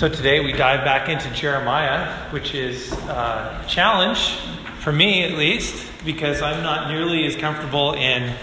So 0.00 0.08
today 0.08 0.40
we 0.40 0.52
dive 0.52 0.82
back 0.82 1.10
into 1.10 1.28
Jeremiah, 1.34 2.30
which 2.30 2.54
is 2.54 2.90
a 2.90 3.62
challenge 3.68 4.38
for 4.78 4.90
me 4.90 5.24
at 5.24 5.32
least, 5.32 5.86
because 6.06 6.40
I'm 6.40 6.62
not 6.62 6.88
nearly 6.88 7.26
as 7.26 7.36
comfortable 7.36 7.92
in 7.92 8.34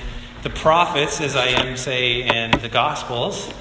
the 0.44 0.52
prophets 0.52 1.20
as 1.20 1.36
I 1.36 1.48
am, 1.48 1.76
say, 1.76 2.22
in 2.22 2.52
the 2.60 2.70
Gospels. 2.70 3.52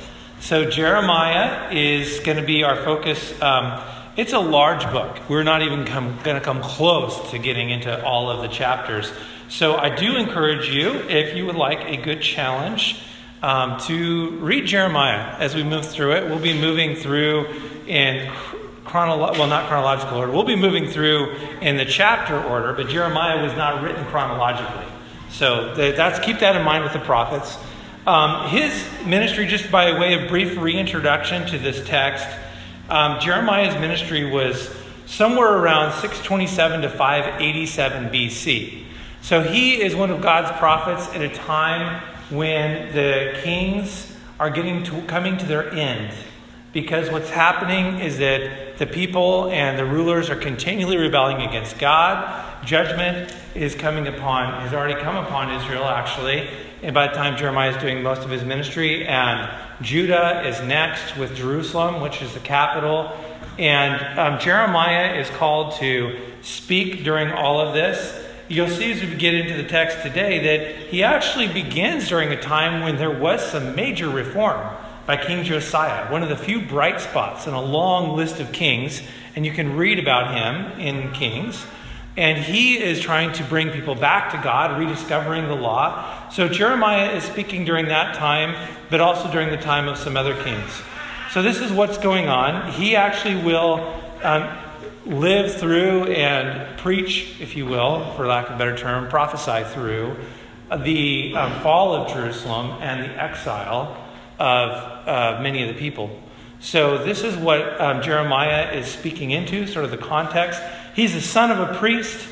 So 0.41 0.69
Jeremiah 0.69 1.73
is 1.73 2.21
going 2.21 2.37
to 2.37 2.45
be 2.45 2.65
our 2.65 2.77
focus. 2.77 3.33
Um, 3.41 3.83
it's 4.15 4.35
a 4.35 4.41
large 4.41 4.85
book. 4.93 5.19
We're 5.31 5.43
not 5.43 5.63
even 5.63 5.87
going 5.87 6.37
to 6.37 6.43
come 6.43 6.61
close 6.61 7.31
to 7.31 7.39
getting 7.39 7.71
into 7.71 8.05
all 8.05 8.29
of 8.29 8.43
the 8.43 8.49
chapters. 8.49 9.11
So 9.49 9.75
I 9.75 9.89
do 9.89 10.17
encourage 10.17 10.69
you, 10.69 10.91
if 11.09 11.35
you 11.35 11.47
would 11.47 11.57
like 11.57 11.81
a 11.87 11.97
good 11.97 12.21
challenge, 12.21 13.01
um, 13.43 13.81
to 13.81 14.33
read 14.41 14.67
Jeremiah 14.67 15.35
as 15.39 15.55
we 15.55 15.63
move 15.63 15.87
through 15.87 16.13
it. 16.13 16.25
We'll 16.25 16.39
be 16.39 16.59
moving 16.61 16.95
through 16.95 17.47
in 17.87 18.33
chronological, 18.85 19.41
well, 19.41 19.49
not 19.49 19.69
chronological 19.69 20.19
order. 20.19 20.33
We'll 20.33 20.45
be 20.45 20.57
moving 20.57 20.89
through 20.89 21.33
in 21.61 21.77
the 21.77 21.85
chapter 21.85 22.43
order, 22.43 22.73
but 22.73 22.89
Jeremiah 22.89 23.43
was 23.43 23.53
not 23.55 23.83
written 23.83 24.05
chronologically. 24.07 24.87
So 25.31 25.75
that's 25.75 26.25
keep 26.25 26.39
that 26.39 26.57
in 26.57 26.63
mind 26.63 26.85
with 26.85 26.93
the 26.93 27.01
prophets. 27.01 27.59
Um, 28.07 28.49
his 28.51 28.73
ministry, 29.05 29.47
just 29.47 29.71
by 29.71 29.99
way 29.99 30.15
of 30.15 30.29
brief 30.29 30.57
reintroduction 30.57 31.47
to 31.49 31.59
this 31.59 31.85
text, 31.87 32.27
um, 32.89 33.19
Jeremiah's 33.19 33.75
ministry 33.81 34.31
was 34.31 34.73
somewhere 35.07 35.59
around 35.59 35.93
627 35.93 36.83
to 36.83 36.89
587 36.89 38.11
BC. 38.11 38.85
So 39.23 39.43
he 39.43 39.83
is 39.83 39.97
one 39.97 40.11
of 40.11 40.23
God's 40.23 40.57
prophets 40.59 41.09
at 41.09 41.21
a 41.21 41.29
time 41.29 42.01
when 42.31 42.95
the 42.95 43.39
kings 43.43 44.17
are 44.39 44.51
getting 44.51 44.85
to, 44.85 45.03
coming 45.03 45.37
to 45.39 45.47
their 45.47 45.73
end. 45.73 46.15
Because 46.77 47.11
what's 47.11 47.31
happening 47.31 48.01
is 48.01 48.19
that 48.19 48.77
the 48.77 48.87
people 48.87 49.49
and 49.51 49.79
the 49.79 49.85
rulers 49.87 50.29
are 50.29 50.37
continually 50.37 50.99
rebelling 50.99 51.41
against 51.41 51.79
God. 51.79 52.67
Judgment 52.67 53.35
is 53.55 53.75
coming 53.75 54.07
upon, 54.07 54.61
has 54.61 54.75
already 54.75 55.01
come 55.01 55.17
upon 55.17 55.59
Israel, 55.59 55.85
actually. 55.85 56.51
And 56.83 56.93
by 56.95 57.07
the 57.07 57.15
time 57.15 57.39
Jeremiah 57.39 57.71
is 57.71 57.79
doing 57.79 58.03
most 58.03 58.25
of 58.25 58.31
his 58.31 58.45
ministry, 58.45 59.07
and 59.07 59.51
Judah 59.81 60.47
is 60.47 60.61
next 60.69 61.17
with 61.17 61.35
Jerusalem, 61.35 62.03
which 62.03 62.21
is 62.21 62.35
the 62.35 62.41
capital. 62.41 63.11
And 63.59 64.19
um, 64.19 64.39
Jeremiah 64.39 65.19
is 65.19 65.31
called 65.31 65.77
to 65.77 66.15
speak 66.43 67.05
during 67.05 67.31
all 67.31 67.59
of 67.59 67.73
this 67.73 68.23
you'll 68.49 68.69
see 68.69 68.93
as 68.93 69.01
we 69.01 69.13
get 69.17 69.35
into 69.35 69.61
the 69.61 69.69
text 69.69 70.03
today 70.03 70.39
that 70.39 70.87
he 70.89 71.03
actually 71.03 71.49
begins 71.49 72.09
during 72.09 72.29
a 72.29 72.41
time 72.41 72.81
when 72.81 72.97
there 72.97 73.11
was 73.11 73.45
some 73.51 73.75
major 73.75 74.09
reform 74.09 74.65
by 75.07 75.17
King 75.17 75.45
Josiah, 75.45 76.11
one 76.11 76.25
of 76.25 76.29
the 76.29 76.37
few 76.37 76.61
bright 76.61 77.01
spots 77.01 77.47
in 77.47 77.55
a 77.55 77.63
long 77.63 78.17
list 78.17 78.41
of 78.41 78.53
kings, 78.53 79.01
and 79.37 79.47
you 79.47 79.53
can 79.53 79.77
read 79.77 80.01
about 80.01 80.37
him 80.37 80.81
in 80.81 81.13
Kings. 81.13 81.65
And 82.17 82.39
he 82.39 82.79
is 82.79 83.01
trying 83.01 83.33
to 83.35 83.45
bring 83.45 83.71
people 83.71 83.95
back 83.95 84.33
to 84.33 84.39
God, 84.43 84.79
rediscovering 84.79 85.49
the 85.49 85.55
law. 85.55 86.29
So 86.31 86.49
Jeremiah 86.49 87.11
is 87.13 87.25
speaking 87.25 87.65
during 87.65 87.87
that 87.87 88.15
time, 88.17 88.57
but 88.91 89.01
also 89.01 89.31
during 89.31 89.51
the 89.51 89.59
time 89.59 89.87
of 89.87 89.99
some 89.99 90.17
other 90.17 90.35
kings. 90.43 90.71
So 91.31 91.43
this 91.43 91.61
is 91.61 91.71
what's 91.71 91.99
going 91.99 92.29
on. 92.29 92.73
He 92.73 92.97
actually 92.97 93.45
will 93.45 94.03
um, 94.23 94.49
live 95.05 95.55
through 95.57 96.05
and 96.05 96.79
preach, 96.79 97.39
if 97.39 97.55
you 97.55 97.67
will, 97.67 98.13
for 98.15 98.27
lack 98.27 98.49
of 98.49 98.55
a 98.55 98.59
better 98.59 98.77
term, 98.77 99.09
prophesy 99.09 99.69
through 99.75 100.17
the 100.75 101.37
um, 101.37 101.61
fall 101.61 101.95
of 101.95 102.13
Jerusalem 102.13 102.79
and 102.81 103.05
the 103.05 103.23
exile 103.23 104.06
of 104.39 104.71
uh, 105.09 105.41
many 105.43 105.63
of 105.63 105.69
the 105.69 105.79
people. 105.79 106.23
So, 106.61 106.99
this 107.05 107.23
is 107.23 107.37
what 107.37 107.81
um, 107.81 108.03
Jeremiah 108.03 108.73
is 108.73 108.87
speaking 108.87 109.31
into, 109.31 109.67
sort 109.67 109.85
of 109.85 109.91
the 109.91 109.99
context. 109.99 110.61
He's 110.95 111.13
the 111.13 111.21
son 111.21 111.51
of 111.51 111.59
a 111.59 111.75
priest. 111.75 112.27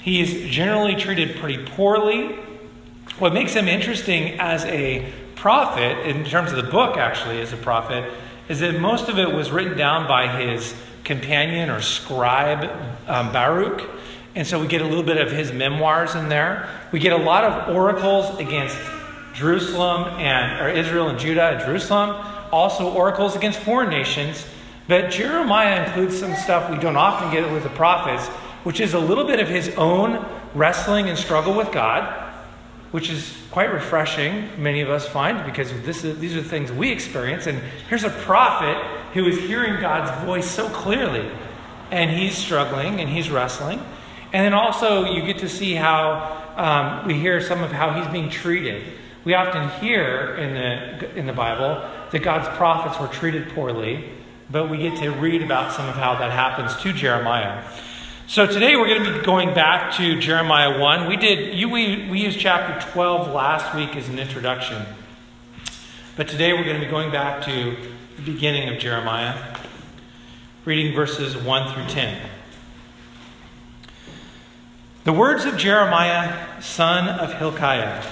He's 0.00 0.50
generally 0.50 0.94
treated 0.94 1.36
pretty 1.36 1.64
poorly. 1.64 2.36
What 3.18 3.34
makes 3.34 3.52
him 3.54 3.68
interesting 3.68 4.40
as 4.40 4.64
a 4.64 5.12
prophet, 5.34 6.06
in 6.08 6.24
terms 6.24 6.52
of 6.52 6.56
the 6.56 6.70
book 6.70 6.96
actually, 6.96 7.40
as 7.40 7.52
a 7.52 7.56
prophet, 7.56 8.10
is 8.48 8.60
that 8.60 8.80
most 8.80 9.08
of 9.08 9.18
it 9.18 9.32
was 9.32 9.50
written 9.50 9.76
down 9.76 10.08
by 10.08 10.28
his 10.28 10.74
companion 11.04 11.70
or 11.70 11.80
scribe 11.80 12.70
um, 13.06 13.32
Baruch. 13.32 13.88
And 14.34 14.46
so 14.46 14.60
we 14.60 14.66
get 14.66 14.82
a 14.82 14.86
little 14.86 15.02
bit 15.02 15.18
of 15.18 15.30
his 15.30 15.52
memoirs 15.52 16.14
in 16.14 16.28
there. 16.28 16.68
We 16.92 16.98
get 16.98 17.12
a 17.12 17.22
lot 17.22 17.44
of 17.44 17.74
oracles 17.74 18.38
against 18.38 18.76
Jerusalem 19.36 20.18
and 20.18 20.60
or 20.60 20.70
Israel 20.70 21.08
and 21.08 21.18
Judah 21.18 21.50
and 21.50 21.60
Jerusalem, 21.60 22.24
also 22.50 22.90
oracles 22.90 23.36
against 23.36 23.58
foreign 23.58 23.90
nations. 23.90 24.46
But 24.88 25.10
Jeremiah 25.10 25.84
includes 25.84 26.18
some 26.18 26.34
stuff 26.34 26.70
we 26.70 26.78
don't 26.78 26.96
often 26.96 27.30
get 27.30 27.50
with 27.52 27.62
the 27.62 27.68
prophets, 27.68 28.26
which 28.64 28.80
is 28.80 28.94
a 28.94 28.98
little 28.98 29.24
bit 29.24 29.38
of 29.38 29.48
his 29.48 29.68
own 29.76 30.24
wrestling 30.54 31.08
and 31.08 31.18
struggle 31.18 31.54
with 31.54 31.70
God, 31.70 32.32
which 32.92 33.10
is 33.10 33.36
quite 33.50 33.70
refreshing, 33.72 34.48
many 34.56 34.80
of 34.80 34.88
us 34.88 35.06
find, 35.06 35.44
because 35.44 35.70
this 35.82 36.02
is, 36.02 36.18
these 36.18 36.34
are 36.34 36.40
the 36.40 36.48
things 36.48 36.72
we 36.72 36.90
experience. 36.90 37.46
And 37.46 37.58
here's 37.90 38.04
a 38.04 38.10
prophet 38.10 38.76
who 39.12 39.26
is 39.26 39.38
hearing 39.38 39.80
God's 39.80 40.24
voice 40.24 40.48
so 40.48 40.68
clearly, 40.70 41.28
and 41.90 42.10
he's 42.10 42.38
struggling 42.38 43.00
and 43.00 43.08
he's 43.10 43.28
wrestling. 43.28 43.80
And 44.32 44.44
then 44.44 44.54
also, 44.54 45.04
you 45.04 45.22
get 45.22 45.38
to 45.38 45.48
see 45.48 45.74
how 45.74 46.42
um, 46.56 47.06
we 47.06 47.14
hear 47.14 47.40
some 47.40 47.62
of 47.62 47.70
how 47.70 47.92
he's 47.92 48.10
being 48.12 48.30
treated. 48.30 48.84
We 49.26 49.34
often 49.34 49.68
hear 49.80 50.36
in 50.36 50.54
the, 50.54 51.16
in 51.16 51.26
the 51.26 51.32
Bible 51.32 51.84
that 52.12 52.22
God's 52.22 52.46
prophets 52.56 53.00
were 53.00 53.08
treated 53.08 53.48
poorly, 53.48 54.08
but 54.48 54.70
we 54.70 54.78
get 54.78 54.98
to 54.98 55.10
read 55.10 55.42
about 55.42 55.72
some 55.72 55.88
of 55.88 55.96
how 55.96 56.14
that 56.20 56.30
happens 56.30 56.76
to 56.82 56.92
Jeremiah. 56.92 57.64
So 58.28 58.46
today 58.46 58.76
we're 58.76 58.86
going 58.86 59.02
to 59.02 59.18
be 59.18 59.24
going 59.24 59.52
back 59.52 59.96
to 59.96 60.20
Jeremiah 60.20 60.78
1. 60.78 61.08
We 61.08 61.16
did 61.16 61.56
you 61.56 61.68
we, 61.68 62.08
we 62.08 62.20
used 62.20 62.38
chapter 62.38 62.88
12 62.92 63.34
last 63.34 63.74
week 63.74 63.96
as 63.96 64.08
an 64.08 64.20
introduction. 64.20 64.86
But 66.14 66.28
today 66.28 66.52
we're 66.52 66.62
going 66.62 66.78
to 66.78 66.86
be 66.86 66.90
going 66.90 67.10
back 67.10 67.44
to 67.46 67.76
the 68.14 68.22
beginning 68.22 68.68
of 68.68 68.78
Jeremiah, 68.78 69.56
reading 70.64 70.94
verses 70.94 71.36
1 71.36 71.74
through 71.74 71.88
10. 71.88 72.30
The 75.02 75.12
words 75.12 75.44
of 75.46 75.56
Jeremiah, 75.56 76.62
son 76.62 77.08
of 77.08 77.34
Hilkiah, 77.34 78.04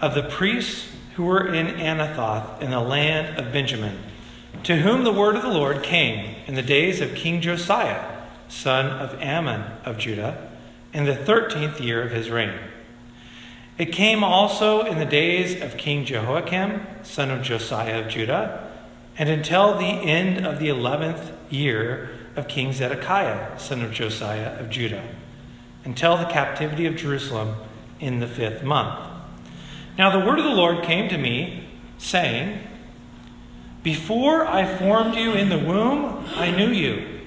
of 0.00 0.14
the 0.14 0.22
priests 0.22 0.88
who 1.16 1.24
were 1.24 1.52
in 1.52 1.66
Anathoth 1.66 2.60
in 2.62 2.70
the 2.70 2.80
land 2.80 3.38
of 3.38 3.52
Benjamin, 3.52 3.98
to 4.62 4.76
whom 4.76 5.04
the 5.04 5.12
word 5.12 5.36
of 5.36 5.42
the 5.42 5.48
Lord 5.48 5.82
came 5.82 6.36
in 6.46 6.54
the 6.54 6.62
days 6.62 7.00
of 7.00 7.14
King 7.14 7.40
Josiah 7.40 8.18
son 8.48 8.86
of 8.86 9.20
Amon 9.20 9.64
of 9.84 9.98
Judah, 9.98 10.50
in 10.92 11.04
the 11.04 11.14
thirteenth 11.14 11.80
year 11.80 12.02
of 12.02 12.10
his 12.10 12.30
reign. 12.30 12.58
It 13.76 13.92
came 13.92 14.24
also 14.24 14.82
in 14.82 14.98
the 14.98 15.04
days 15.04 15.60
of 15.60 15.76
King 15.76 16.04
Jehoiakim, 16.04 16.80
son 17.02 17.30
of 17.30 17.42
Josiah 17.42 18.00
of 18.00 18.08
Judah, 18.08 18.68
and 19.16 19.28
until 19.28 19.76
the 19.78 19.84
end 19.84 20.44
of 20.44 20.58
the 20.58 20.68
eleventh 20.68 21.30
year 21.50 22.10
of 22.34 22.48
King 22.48 22.72
Zedekiah, 22.72 23.58
son 23.58 23.82
of 23.82 23.92
Josiah 23.92 24.58
of 24.58 24.70
Judah, 24.70 25.04
until 25.84 26.16
the 26.16 26.24
captivity 26.24 26.86
of 26.86 26.96
Jerusalem 26.96 27.56
in 28.00 28.20
the 28.20 28.26
fifth 28.26 28.62
month. 28.62 29.07
Now 29.98 30.16
the 30.16 30.24
word 30.24 30.38
of 30.38 30.44
the 30.44 30.52
Lord 30.52 30.84
came 30.84 31.08
to 31.08 31.18
me, 31.18 31.68
saying, 31.98 32.60
Before 33.82 34.46
I 34.46 34.78
formed 34.78 35.16
you 35.16 35.32
in 35.32 35.48
the 35.48 35.58
womb, 35.58 36.24
I 36.36 36.52
knew 36.52 36.70
you. 36.70 37.22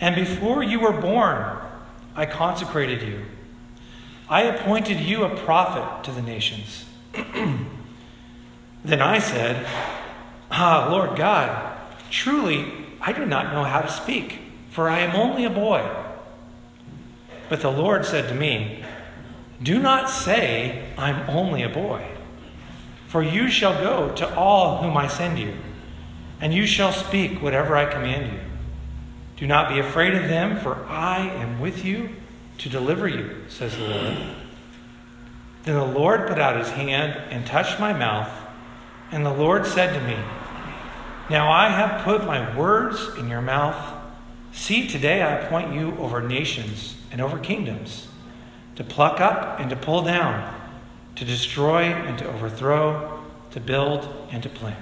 And 0.00 0.14
before 0.14 0.62
you 0.62 0.78
were 0.78 0.92
born, 0.92 1.58
I 2.14 2.26
consecrated 2.26 3.02
you. 3.02 3.22
I 4.28 4.42
appointed 4.42 5.00
you 5.00 5.24
a 5.24 5.36
prophet 5.36 6.04
to 6.04 6.12
the 6.12 6.22
nations. 6.22 6.84
then 8.84 9.02
I 9.02 9.18
said, 9.18 9.66
Ah, 10.52 10.88
Lord 10.90 11.16
God, 11.16 11.76
truly 12.10 12.72
I 13.00 13.12
do 13.12 13.26
not 13.26 13.52
know 13.52 13.64
how 13.64 13.80
to 13.80 13.90
speak, 13.90 14.38
for 14.70 14.88
I 14.88 15.00
am 15.00 15.16
only 15.16 15.44
a 15.44 15.50
boy. 15.50 15.84
But 17.48 17.60
the 17.60 17.70
Lord 17.70 18.06
said 18.06 18.28
to 18.28 18.34
me, 18.34 18.84
Do 19.64 19.78
not 19.78 20.10
say, 20.10 20.92
I'm 20.98 21.28
only 21.28 21.62
a 21.62 21.70
boy, 21.70 22.06
for 23.08 23.22
you 23.22 23.48
shall 23.48 23.72
go 23.82 24.14
to 24.16 24.36
all 24.36 24.82
whom 24.82 24.94
I 24.94 25.08
send 25.08 25.38
you, 25.38 25.54
and 26.38 26.52
you 26.52 26.66
shall 26.66 26.92
speak 26.92 27.40
whatever 27.40 27.74
I 27.74 27.90
command 27.90 28.30
you. 28.30 28.40
Do 29.38 29.46
not 29.46 29.70
be 29.70 29.78
afraid 29.78 30.14
of 30.14 30.28
them, 30.28 30.60
for 30.60 30.84
I 30.84 31.28
am 31.28 31.60
with 31.60 31.82
you 31.82 32.10
to 32.58 32.68
deliver 32.68 33.08
you, 33.08 33.36
says 33.48 33.74
the 33.78 33.84
Lord. 33.88 34.18
Then 35.62 35.76
the 35.76 35.98
Lord 35.98 36.28
put 36.28 36.38
out 36.38 36.58
his 36.58 36.68
hand 36.68 37.18
and 37.30 37.46
touched 37.46 37.80
my 37.80 37.94
mouth, 37.94 38.30
and 39.10 39.24
the 39.24 39.32
Lord 39.32 39.64
said 39.64 39.94
to 39.94 40.06
me, 40.06 40.18
Now 41.30 41.50
I 41.50 41.70
have 41.70 42.04
put 42.04 42.26
my 42.26 42.54
words 42.54 43.08
in 43.16 43.30
your 43.30 43.40
mouth. 43.40 43.94
See, 44.52 44.86
today 44.86 45.22
I 45.22 45.38
appoint 45.38 45.72
you 45.72 45.96
over 45.96 46.20
nations 46.20 46.96
and 47.10 47.22
over 47.22 47.38
kingdoms, 47.38 48.08
to 48.76 48.84
pluck 48.84 49.20
up 49.20 49.60
and 49.60 49.70
to 49.70 49.76
pull 49.76 50.02
down, 50.02 50.52
to 51.16 51.24
destroy 51.24 51.82
and 51.82 52.18
to 52.18 52.26
overthrow, 52.26 53.22
to 53.50 53.60
build 53.60 54.08
and 54.30 54.42
to 54.42 54.48
plant. 54.48 54.78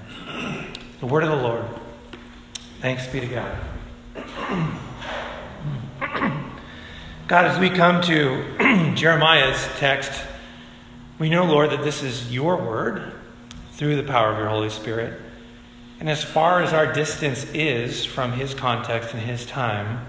The 1.01 1.07
word 1.07 1.25
of 1.25 1.31
the 1.31 1.37
Lord. 1.37 1.65
Thanks 2.81 3.07
be 3.07 3.21
to 3.21 3.27
God. 3.27 3.59
God, 7.29 7.45
as 7.47 7.59
we 7.59 7.71
come 7.71 8.03
to 8.03 8.93
Jeremiah's 8.95 9.67
text, 9.79 10.13
we 11.19 11.29
know, 11.31 11.45
Lord, 11.45 11.71
that 11.71 11.85
this 11.85 12.03
is 12.03 12.33
your 12.33 12.57
word 12.57 13.13
through 13.73 13.97
the 13.97 14.03
power 14.03 14.33
of 14.33 14.39
your 14.39 14.49
Holy 14.49 14.71
Spirit. 14.71 15.21
And 16.01 16.11
as 16.11 16.25
far 16.25 16.63
as 16.63 16.73
our 16.73 16.93
distance 16.93 17.45
is 17.55 18.05
from 18.05 18.33
his 18.33 18.55
context 18.55 19.15
and 19.15 19.23
his 19.23 19.47
time, 19.47 20.07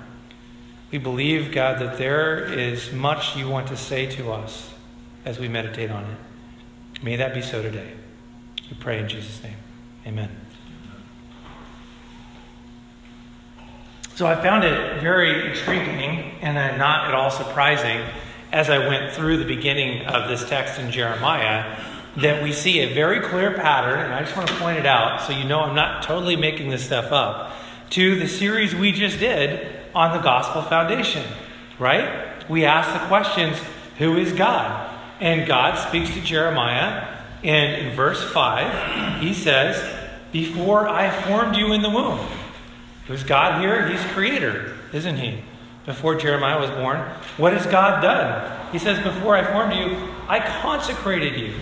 we 0.94 1.00
believe, 1.00 1.52
God, 1.52 1.80
that 1.80 1.98
there 1.98 2.46
is 2.46 2.94
much 2.94 3.36
you 3.36 3.50
want 3.50 3.68
to 3.70 3.76
say 3.76 4.06
to 4.12 4.32
us 4.32 4.72
as 5.26 5.40
we 5.40 5.48
meditate 5.48 5.90
on 5.90 6.04
it. 6.04 6.18
May 7.02 7.16
that 7.16 7.34
be 7.34 7.42
so 7.42 7.64
today. 7.64 7.94
We 8.70 8.78
pray 8.80 9.00
in 9.00 9.10
Jesus' 9.10 9.42
name. 9.42 9.56
Amen. 10.06 10.30
So 14.14 14.28
I 14.28 14.36
found 14.36 14.66
it 14.66 15.02
very 15.02 15.50
intriguing 15.50 16.36
and 16.42 16.78
not 16.78 17.08
at 17.08 17.16
all 17.16 17.32
surprising 17.32 18.06
as 18.52 18.70
I 18.70 18.78
went 18.88 19.14
through 19.14 19.38
the 19.38 19.46
beginning 19.46 20.06
of 20.06 20.30
this 20.30 20.48
text 20.48 20.80
in 20.80 20.92
Jeremiah 20.92 21.76
that 22.18 22.44
we 22.44 22.54
see 22.54 22.82
a 22.82 22.94
very 22.94 23.20
clear 23.20 23.52
pattern, 23.54 24.00
and 24.00 24.14
I 24.14 24.20
just 24.20 24.38
want 24.38 24.48
to 24.48 24.56
point 24.58 24.78
it 24.78 24.86
out 24.86 25.24
so 25.24 25.34
you 25.34 25.46
know 25.46 25.62
I'm 25.62 25.74
not 25.76 26.04
totally 26.04 26.36
making 26.36 26.70
this 26.70 26.86
stuff 26.86 27.12
up, 27.12 27.56
to 27.90 28.16
the 28.20 28.28
series 28.28 28.76
we 28.76 28.92
just 28.92 29.18
did 29.18 29.73
on 29.96 30.16
the 30.16 30.24
gospel 30.24 30.62
foundation, 30.62 31.26
right? 31.80 32.50
We 32.50 32.66
ask 32.66 32.94
the 32.94 33.08
questions 33.08 33.58
who 33.98 34.18
is 34.18 34.34
God? 34.34 34.90
And 35.20 35.48
God 35.48 35.78
speaks 35.88 36.14
to 36.14 36.22
Jeremiah, 36.22 37.08
and 37.44 37.88
in 37.88 37.96
verse 37.96 38.24
5, 38.32 39.22
he 39.22 39.34
says, 39.34 39.82
Before 40.32 40.88
I 40.88 41.10
formed 41.10 41.56
you 41.56 41.72
in 41.74 41.82
the 41.82 41.90
womb. 41.90 42.20
Who's 43.08 43.24
God 43.24 43.62
here? 43.62 43.88
He's 43.88 44.04
creator, 44.12 44.76
isn't 44.92 45.18
he? 45.18 45.44
Before 45.86 46.16
Jeremiah 46.16 46.60
was 46.60 46.70
born. 46.72 47.00
What 47.38 47.54
has 47.54 47.66
God 47.68 48.02
done? 48.02 48.72
He 48.72 48.80
says, 48.80 49.00
Before 49.04 49.36
I 49.36 49.44
formed 49.44 49.74
you, 49.74 50.10
I 50.28 50.40
consecrated 50.62 51.40
you. 51.40 51.54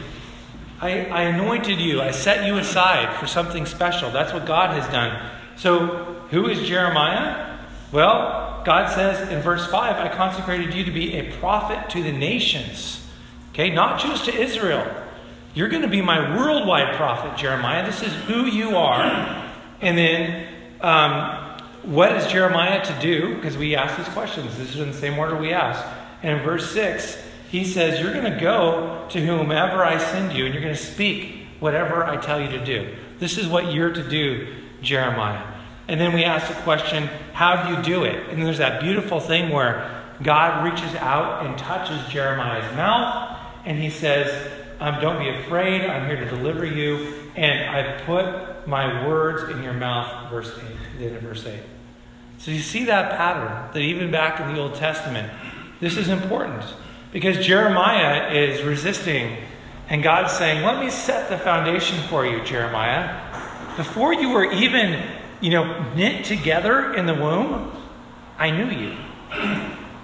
I, 0.79 1.05
I 1.05 1.21
anointed 1.23 1.79
you. 1.79 2.01
I 2.01 2.11
set 2.11 2.45
you 2.47 2.57
aside 2.57 3.19
for 3.19 3.27
something 3.27 3.65
special. 3.65 4.11
That's 4.11 4.33
what 4.33 4.45
God 4.45 4.79
has 4.79 4.91
done. 4.91 5.29
So, 5.55 5.87
who 6.31 6.47
is 6.47 6.67
Jeremiah? 6.67 7.50
Well, 7.91 8.61
God 8.63 8.89
says 8.93 9.29
in 9.29 9.41
verse 9.41 9.65
5, 9.67 9.95
I 9.95 10.15
consecrated 10.15 10.73
you 10.73 10.83
to 10.85 10.91
be 10.91 11.15
a 11.17 11.31
prophet 11.39 11.89
to 11.91 12.03
the 12.03 12.11
nations. 12.11 13.05
Okay, 13.51 13.69
not 13.69 13.99
just 13.99 14.25
to 14.25 14.33
Israel. 14.33 14.89
You're 15.53 15.67
going 15.67 15.81
to 15.81 15.89
be 15.89 16.01
my 16.01 16.37
worldwide 16.37 16.95
prophet, 16.95 17.37
Jeremiah. 17.37 17.85
This 17.85 18.01
is 18.01 18.13
who 18.23 18.45
you 18.45 18.77
are. 18.77 19.51
And 19.81 19.97
then, 19.97 20.47
um, 20.79 21.59
what 21.83 22.15
is 22.15 22.27
Jeremiah 22.27 22.83
to 22.85 22.99
do? 23.01 23.35
Because 23.35 23.57
we 23.57 23.75
ask 23.75 23.97
these 23.97 24.13
questions. 24.13 24.57
This 24.57 24.75
is 24.75 24.79
in 24.79 24.91
the 24.91 24.97
same 24.97 25.17
order 25.17 25.35
we 25.35 25.51
ask. 25.51 25.85
And 26.23 26.39
in 26.39 26.45
verse 26.45 26.71
6, 26.71 27.17
he 27.49 27.65
says, 27.65 27.99
You're 27.99 28.13
going 28.13 28.31
to 28.31 28.39
go 28.39 29.05
to 29.09 29.25
whomever 29.25 29.83
I 29.83 29.97
send 29.97 30.31
you, 30.31 30.45
and 30.45 30.53
you're 30.53 30.63
going 30.63 30.75
to 30.75 30.81
speak 30.81 31.47
whatever 31.59 32.05
I 32.05 32.17
tell 32.17 32.39
you 32.39 32.47
to 32.49 32.63
do. 32.63 32.95
This 33.19 33.37
is 33.37 33.47
what 33.47 33.73
you're 33.73 33.91
to 33.91 34.07
do, 34.07 34.55
Jeremiah. 34.81 35.45
And 35.87 35.99
then 35.99 36.13
we 36.13 36.23
ask 36.23 36.47
the 36.47 36.61
question, 36.61 37.09
How 37.33 37.63
do 37.63 37.75
you 37.75 37.81
do 37.83 38.03
it? 38.03 38.29
And 38.29 38.41
there's 38.41 38.59
that 38.59 38.81
beautiful 38.81 39.19
thing 39.19 39.49
where 39.49 40.01
God 40.23 40.63
reaches 40.63 40.95
out 40.95 41.45
and 41.45 41.57
touches 41.57 42.05
Jeremiah's 42.11 42.75
mouth, 42.75 43.39
and 43.65 43.79
he 43.79 43.89
says, 43.89 44.51
um, 44.79 44.99
Don't 44.99 45.19
be 45.19 45.29
afraid. 45.29 45.81
I'm 45.81 46.07
here 46.07 46.19
to 46.19 46.29
deliver 46.29 46.65
you. 46.65 47.13
And 47.35 47.69
I've 47.69 48.01
put 48.05 48.67
my 48.67 49.07
words 49.07 49.49
in 49.51 49.63
your 49.63 49.73
mouth, 49.73 50.29
verse 50.29 50.51
8, 50.57 50.99
the 50.99 51.05
end 51.05 51.15
of 51.15 51.21
verse 51.21 51.45
8. 51.45 51.59
So 52.37 52.51
you 52.51 52.59
see 52.59 52.85
that 52.85 53.11
pattern 53.11 53.71
that 53.73 53.79
even 53.79 54.11
back 54.11 54.39
in 54.39 54.53
the 54.53 54.59
Old 54.59 54.75
Testament, 54.75 55.31
this 55.79 55.97
is 55.97 56.09
important. 56.09 56.63
Because 57.11 57.45
Jeremiah 57.45 58.33
is 58.33 58.63
resisting, 58.63 59.37
and 59.89 60.01
God's 60.01 60.33
saying, 60.33 60.63
Let 60.63 60.79
me 60.83 60.89
set 60.89 61.29
the 61.29 61.37
foundation 61.37 61.99
for 62.09 62.25
you, 62.25 62.43
Jeremiah. 62.43 63.19
Before 63.77 64.13
you 64.13 64.29
were 64.29 64.51
even, 64.51 65.03
you 65.41 65.49
know, 65.49 65.93
knit 65.95 66.25
together 66.25 66.93
in 66.93 67.05
the 67.05 67.15
womb, 67.15 67.71
I 68.37 68.51
knew 68.51 68.69
you. 68.69 68.95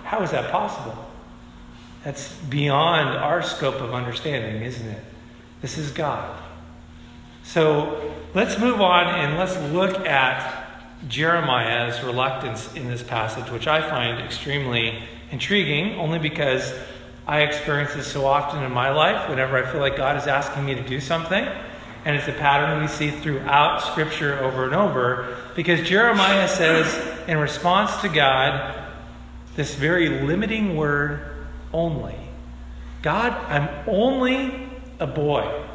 How 0.04 0.22
is 0.22 0.32
that 0.32 0.52
possible? 0.52 1.06
That's 2.04 2.34
beyond 2.34 3.10
our 3.18 3.42
scope 3.42 3.76
of 3.76 3.94
understanding, 3.94 4.62
isn't 4.64 4.88
it? 4.88 5.04
This 5.62 5.78
is 5.78 5.92
God. 5.92 6.38
So 7.44 8.14
let's 8.34 8.60
move 8.60 8.82
on 8.82 9.08
and 9.08 9.38
let's 9.38 9.58
look 9.74 10.06
at 10.06 10.66
Jeremiah's 11.08 12.04
reluctance 12.04 12.74
in 12.74 12.88
this 12.88 13.04
passage, 13.04 13.50
which 13.52 13.68
I 13.68 13.88
find 13.88 14.20
extremely 14.20 15.04
intriguing, 15.32 16.00
only 16.00 16.20
because 16.20 16.74
I 17.28 17.42
experience 17.42 17.94
this 17.94 18.08
so 18.08 18.26
often 18.26 18.64
in 18.64 18.72
my 18.72 18.92
life 18.92 19.30
whenever 19.30 19.58
I 19.58 19.70
feel 19.70 19.82
like 19.82 19.98
God 19.98 20.18
is 20.18 20.28
asking 20.28 20.66
me 20.66 20.76
to 20.76 20.82
do 20.82 21.00
something. 21.00 21.46
And 22.08 22.16
it's 22.16 22.30
a 22.30 22.32
pattern 22.32 22.80
we 22.80 22.88
see 22.88 23.12
throughout 23.12 23.82
Scripture 23.82 24.40
over 24.40 24.64
and 24.64 24.74
over 24.74 25.36
because 25.58 25.86
Jeremiah 25.86 26.48
says, 26.48 26.88
in 27.28 27.38
response 27.38 27.98
to 27.98 28.08
God, 28.08 28.82
this 29.58 29.76
very 29.76 30.22
limiting 30.22 30.78
word, 30.78 31.20
only. 31.74 32.16
God, 33.02 33.34
I'm 33.50 33.68
only 33.90 34.70
a 35.02 35.06
boy. 35.06 35.66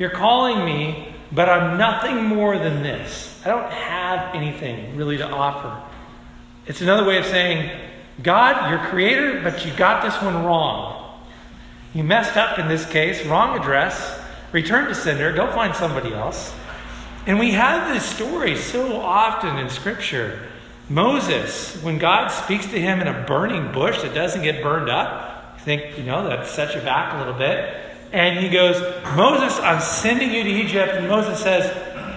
You're 0.00 0.10
calling 0.10 0.64
me, 0.64 1.14
but 1.30 1.48
I'm 1.48 1.78
nothing 1.78 2.24
more 2.24 2.58
than 2.58 2.82
this. 2.82 3.40
I 3.44 3.50
don't 3.50 3.70
have 3.70 4.34
anything 4.34 4.96
really 4.96 5.18
to 5.18 5.28
offer. 5.28 5.80
It's 6.66 6.80
another 6.80 7.06
way 7.06 7.18
of 7.18 7.24
saying, 7.24 7.70
God, 8.20 8.68
you're 8.68 8.80
creator, 8.90 9.42
but 9.44 9.64
you 9.64 9.72
got 9.74 10.02
this 10.02 10.20
one 10.20 10.44
wrong. 10.44 11.20
You 11.94 12.02
messed 12.02 12.36
up 12.36 12.58
in 12.58 12.66
this 12.66 12.84
case, 12.84 13.24
wrong 13.26 13.56
address, 13.56 14.25
return 14.56 14.88
to 14.88 14.94
sender, 14.94 15.30
go 15.32 15.52
find 15.52 15.74
somebody 15.74 16.14
else. 16.14 16.54
And 17.26 17.38
we 17.38 17.50
have 17.50 17.92
this 17.92 18.06
story 18.06 18.56
so 18.56 18.96
often 18.96 19.58
in 19.58 19.68
Scripture. 19.68 20.48
Moses, 20.88 21.82
when 21.82 21.98
God 21.98 22.28
speaks 22.28 22.64
to 22.68 22.80
him 22.80 23.02
in 23.02 23.06
a 23.06 23.24
burning 23.26 23.70
bush 23.70 24.00
that 24.00 24.14
doesn't 24.14 24.42
get 24.42 24.62
burned 24.62 24.88
up, 24.88 25.58
you 25.58 25.64
think, 25.64 25.98
you 25.98 26.04
know, 26.04 26.26
that 26.26 26.46
sets 26.46 26.74
you 26.74 26.80
back 26.80 27.12
a 27.12 27.18
little 27.18 27.34
bit. 27.34 27.82
And 28.12 28.38
he 28.38 28.48
goes, 28.48 28.80
Moses, 29.14 29.58
I'm 29.60 29.80
sending 29.82 30.30
you 30.30 30.42
to 30.44 30.50
Egypt. 30.50 30.94
And 30.94 31.06
Moses 31.06 31.38
says, 31.38 31.66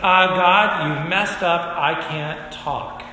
uh, 0.01 0.27
God, 0.27 1.03
you 1.03 1.09
messed 1.09 1.43
up. 1.43 1.77
I 1.77 1.99
can't 1.99 2.53
talk. 2.53 3.03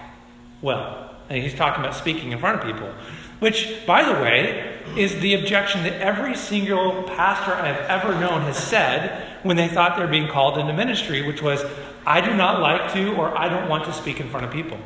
Well, 0.62 1.10
and 1.28 1.42
he's 1.42 1.54
talking 1.54 1.82
about 1.82 1.96
speaking 1.96 2.30
in 2.30 2.38
front 2.38 2.60
of 2.60 2.66
people. 2.72 2.94
Which, 3.38 3.84
by 3.86 4.02
the 4.02 4.20
way, 4.20 4.78
is 4.96 5.20
the 5.20 5.34
objection 5.34 5.82
that 5.82 6.00
every 6.00 6.34
single 6.34 7.02
pastor 7.02 7.52
I've 7.52 7.80
ever 7.90 8.18
known 8.18 8.42
has 8.42 8.56
said 8.56 9.26
when 9.42 9.56
they 9.56 9.68
thought 9.68 9.96
they 9.96 10.02
were 10.02 10.10
being 10.10 10.28
called 10.28 10.58
into 10.58 10.72
ministry, 10.72 11.26
which 11.26 11.42
was, 11.42 11.64
I 12.06 12.20
do 12.20 12.34
not 12.34 12.60
like 12.60 12.92
to 12.94 13.14
or 13.14 13.36
I 13.36 13.48
don't 13.48 13.68
want 13.68 13.84
to 13.84 13.92
speak 13.92 14.20
in 14.20 14.28
front 14.28 14.46
of 14.46 14.52
people. 14.52 14.78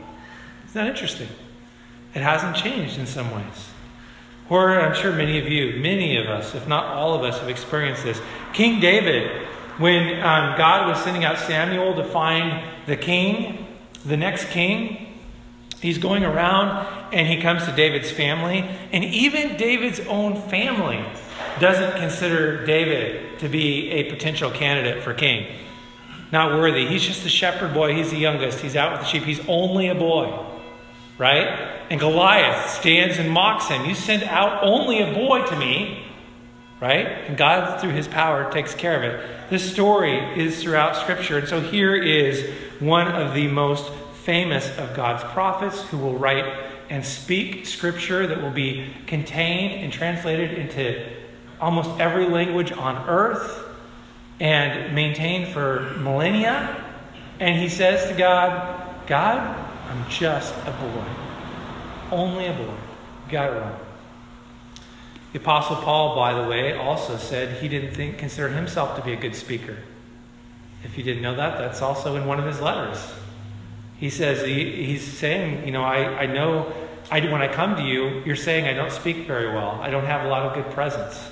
Isn't 0.67 0.75
that 0.75 0.89
interesting? 0.89 1.29
It 2.15 2.23
hasn't 2.23 2.57
changed 2.57 2.99
in 2.99 3.07
some 3.07 3.31
ways. 3.31 3.71
Or 4.49 4.81
I'm 4.81 4.95
sure 4.95 5.13
many 5.13 5.39
of 5.39 5.47
you, 5.47 5.81
many 5.81 6.17
of 6.17 6.27
us, 6.27 6.57
if 6.57 6.67
not 6.67 6.87
all 6.87 7.15
of 7.15 7.23
us, 7.23 7.39
have 7.39 7.49
experienced 7.49 8.03
this. 8.03 8.21
King 8.53 8.81
David, 8.81 9.47
when 9.79 10.15
um, 10.21 10.59
God 10.59 10.89
was 10.89 11.01
sending 11.05 11.25
out 11.25 11.39
Samuel 11.39 11.95
to 11.95 12.05
find 12.05 12.65
the 12.87 12.97
king, 12.97 13.67
the 14.05 14.17
next 14.17 14.49
king, 14.51 15.07
He's 15.81 15.99
going 15.99 16.25
around 16.25 16.87
and 17.13 17.27
he 17.27 17.41
comes 17.41 17.65
to 17.65 17.73
David's 17.73 18.11
family, 18.11 18.61
and 18.93 19.05
even 19.05 19.57
David's 19.57 20.01
own 20.01 20.41
family 20.49 21.05
doesn't 21.59 21.97
consider 21.97 22.65
David 22.65 23.39
to 23.41 23.49
be 23.49 23.91
a 23.91 24.11
potential 24.11 24.51
candidate 24.51 25.03
for 25.03 25.15
king. 25.15 25.47
Not 26.33 26.53
worthy. 26.53 26.87
He's 26.87 27.03
just 27.03 27.25
a 27.27 27.29
shepherd 27.29 27.75
boy. 27.75 27.95
He's 27.95 28.11
the 28.11 28.19
youngest. 28.19 28.61
He's 28.61 28.77
out 28.77 28.93
with 28.93 29.01
the 29.01 29.07
sheep. 29.07 29.25
He's 29.25 29.41
only 29.49 29.89
a 29.89 29.95
boy. 29.95 30.47
Right? 31.19 31.49
And 31.91 32.01
Goliath 32.01 32.71
stands 32.71 33.19
and 33.19 33.31
mocks 33.31 33.69
him. 33.69 33.85
You 33.85 33.95
send 33.95 34.23
out 34.23 34.63
only 34.63 35.03
a 35.03 35.13
boy 35.13 35.45
to 35.47 35.57
me. 35.57 36.05
Right? 36.81 37.07
And 37.07 37.37
God, 37.37 37.81
through 37.81 37.91
his 37.91 38.09
power, 38.09 38.51
takes 38.51 38.75
care 38.75 38.97
of 38.97 39.03
it. 39.03 39.51
This 39.51 39.71
story 39.71 40.17
is 40.41 40.63
throughout 40.63 40.97
Scripture. 40.97 41.39
And 41.39 41.49
so 41.49 41.61
here 41.61 41.95
is 41.95 42.49
one 42.79 43.09
of 43.09 43.35
the 43.35 43.49
most 43.49 43.93
famous 44.23 44.71
of 44.79 44.95
God's 44.95 45.25
prophets 45.25 45.83
who 45.89 45.99
will 45.99 46.17
write 46.17 46.70
and 46.91 47.05
speak 47.05 47.65
scripture 47.65 48.27
that 48.27 48.43
will 48.43 48.51
be 48.51 48.93
contained 49.07 49.83
and 49.83 49.93
translated 49.93 50.59
into 50.59 51.09
almost 51.61 52.01
every 52.01 52.29
language 52.29 52.73
on 52.73 53.09
earth 53.09 53.65
and 54.41 54.95
maintained 54.95 55.53
for 55.53 55.95
millennia. 55.99 56.85
And 57.39 57.61
he 57.61 57.69
says 57.69 58.11
to 58.11 58.19
God, 58.19 59.07
God, 59.07 59.57
I'm 59.89 60.11
just 60.11 60.53
a 60.67 60.73
boy. 60.73 61.05
Only 62.11 62.47
a 62.47 62.53
boy. 62.53 62.75
Got 63.29 63.53
it 63.53 63.61
wrong. 63.61 63.79
The 65.33 65.39
Apostle 65.39 65.77
Paul, 65.77 66.17
by 66.17 66.35
the 66.35 66.49
way, 66.49 66.73
also 66.73 67.17
said 67.17 67.63
he 67.63 67.69
didn't 67.69 67.95
think, 67.95 68.19
consider 68.19 68.49
himself 68.49 68.97
to 68.97 69.03
be 69.03 69.13
a 69.13 69.17
good 69.17 69.37
speaker. 69.37 69.77
If 70.83 70.99
you 70.99 71.05
didn't 71.05 71.23
know 71.23 71.37
that, 71.37 71.57
that's 71.59 71.83
also 71.83 72.17
in 72.17 72.27
one 72.27 72.41
of 72.41 72.47
his 72.47 72.61
letters. 72.61 72.99
He 74.01 74.09
says, 74.09 74.47
he, 74.47 74.87
he's 74.87 75.03
saying, 75.03 75.67
you 75.67 75.73
know, 75.73 75.85
I, 75.85 76.23
I 76.23 76.27
know 76.27 76.73
I, 77.11 77.21
when 77.31 77.43
I 77.43 77.53
come 77.53 77.77
to 77.77 77.83
you, 77.83 78.23
you're 78.25 78.35
saying 78.35 78.67
I 78.67 78.73
don't 78.73 78.91
speak 78.91 79.27
very 79.27 79.53
well. 79.53 79.79
I 79.83 79.91
don't 79.91 80.07
have 80.07 80.25
a 80.25 80.29
lot 80.29 80.47
of 80.47 80.55
good 80.55 80.73
presence. 80.73 81.23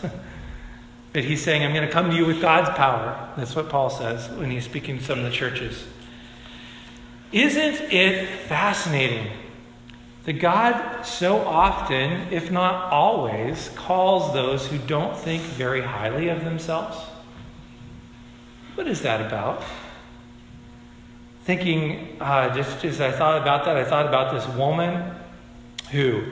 but 1.15 1.25
he's 1.25 1.43
saying, 1.43 1.65
I'm 1.65 1.73
going 1.73 1.87
to 1.87 1.93
come 1.93 2.11
to 2.11 2.17
you 2.17 2.27
with 2.27 2.43
God's 2.43 2.69
power. 2.77 3.33
That's 3.39 3.57
what 3.57 3.71
Paul 3.71 3.89
says 3.89 4.29
when 4.29 4.51
he's 4.51 4.67
speaking 4.67 4.99
to 4.99 5.05
some 5.05 5.19
of 5.19 5.25
the 5.25 5.31
churches. 5.31 5.83
Isn't 7.33 7.91
it 7.91 8.29
fascinating 8.29 9.33
that 10.25 10.35
God 10.35 11.07
so 11.07 11.39
often, 11.39 12.31
if 12.31 12.51
not 12.51 12.93
always, 12.93 13.71
calls 13.77 14.35
those 14.35 14.67
who 14.67 14.77
don't 14.77 15.17
think 15.17 15.43
very 15.43 15.81
highly 15.81 16.29
of 16.29 16.45
themselves? 16.45 16.99
What 18.75 18.87
is 18.87 19.01
that 19.03 19.27
about? 19.27 19.63
Thinking, 21.49 22.19
uh, 22.21 22.55
just 22.55 22.85
as 22.85 23.01
I 23.01 23.11
thought 23.11 23.41
about 23.41 23.65
that, 23.65 23.75
I 23.79 23.83
thought 23.83 24.07
about 24.07 24.35
this 24.35 24.47
woman 24.55 25.15
who 25.91 26.25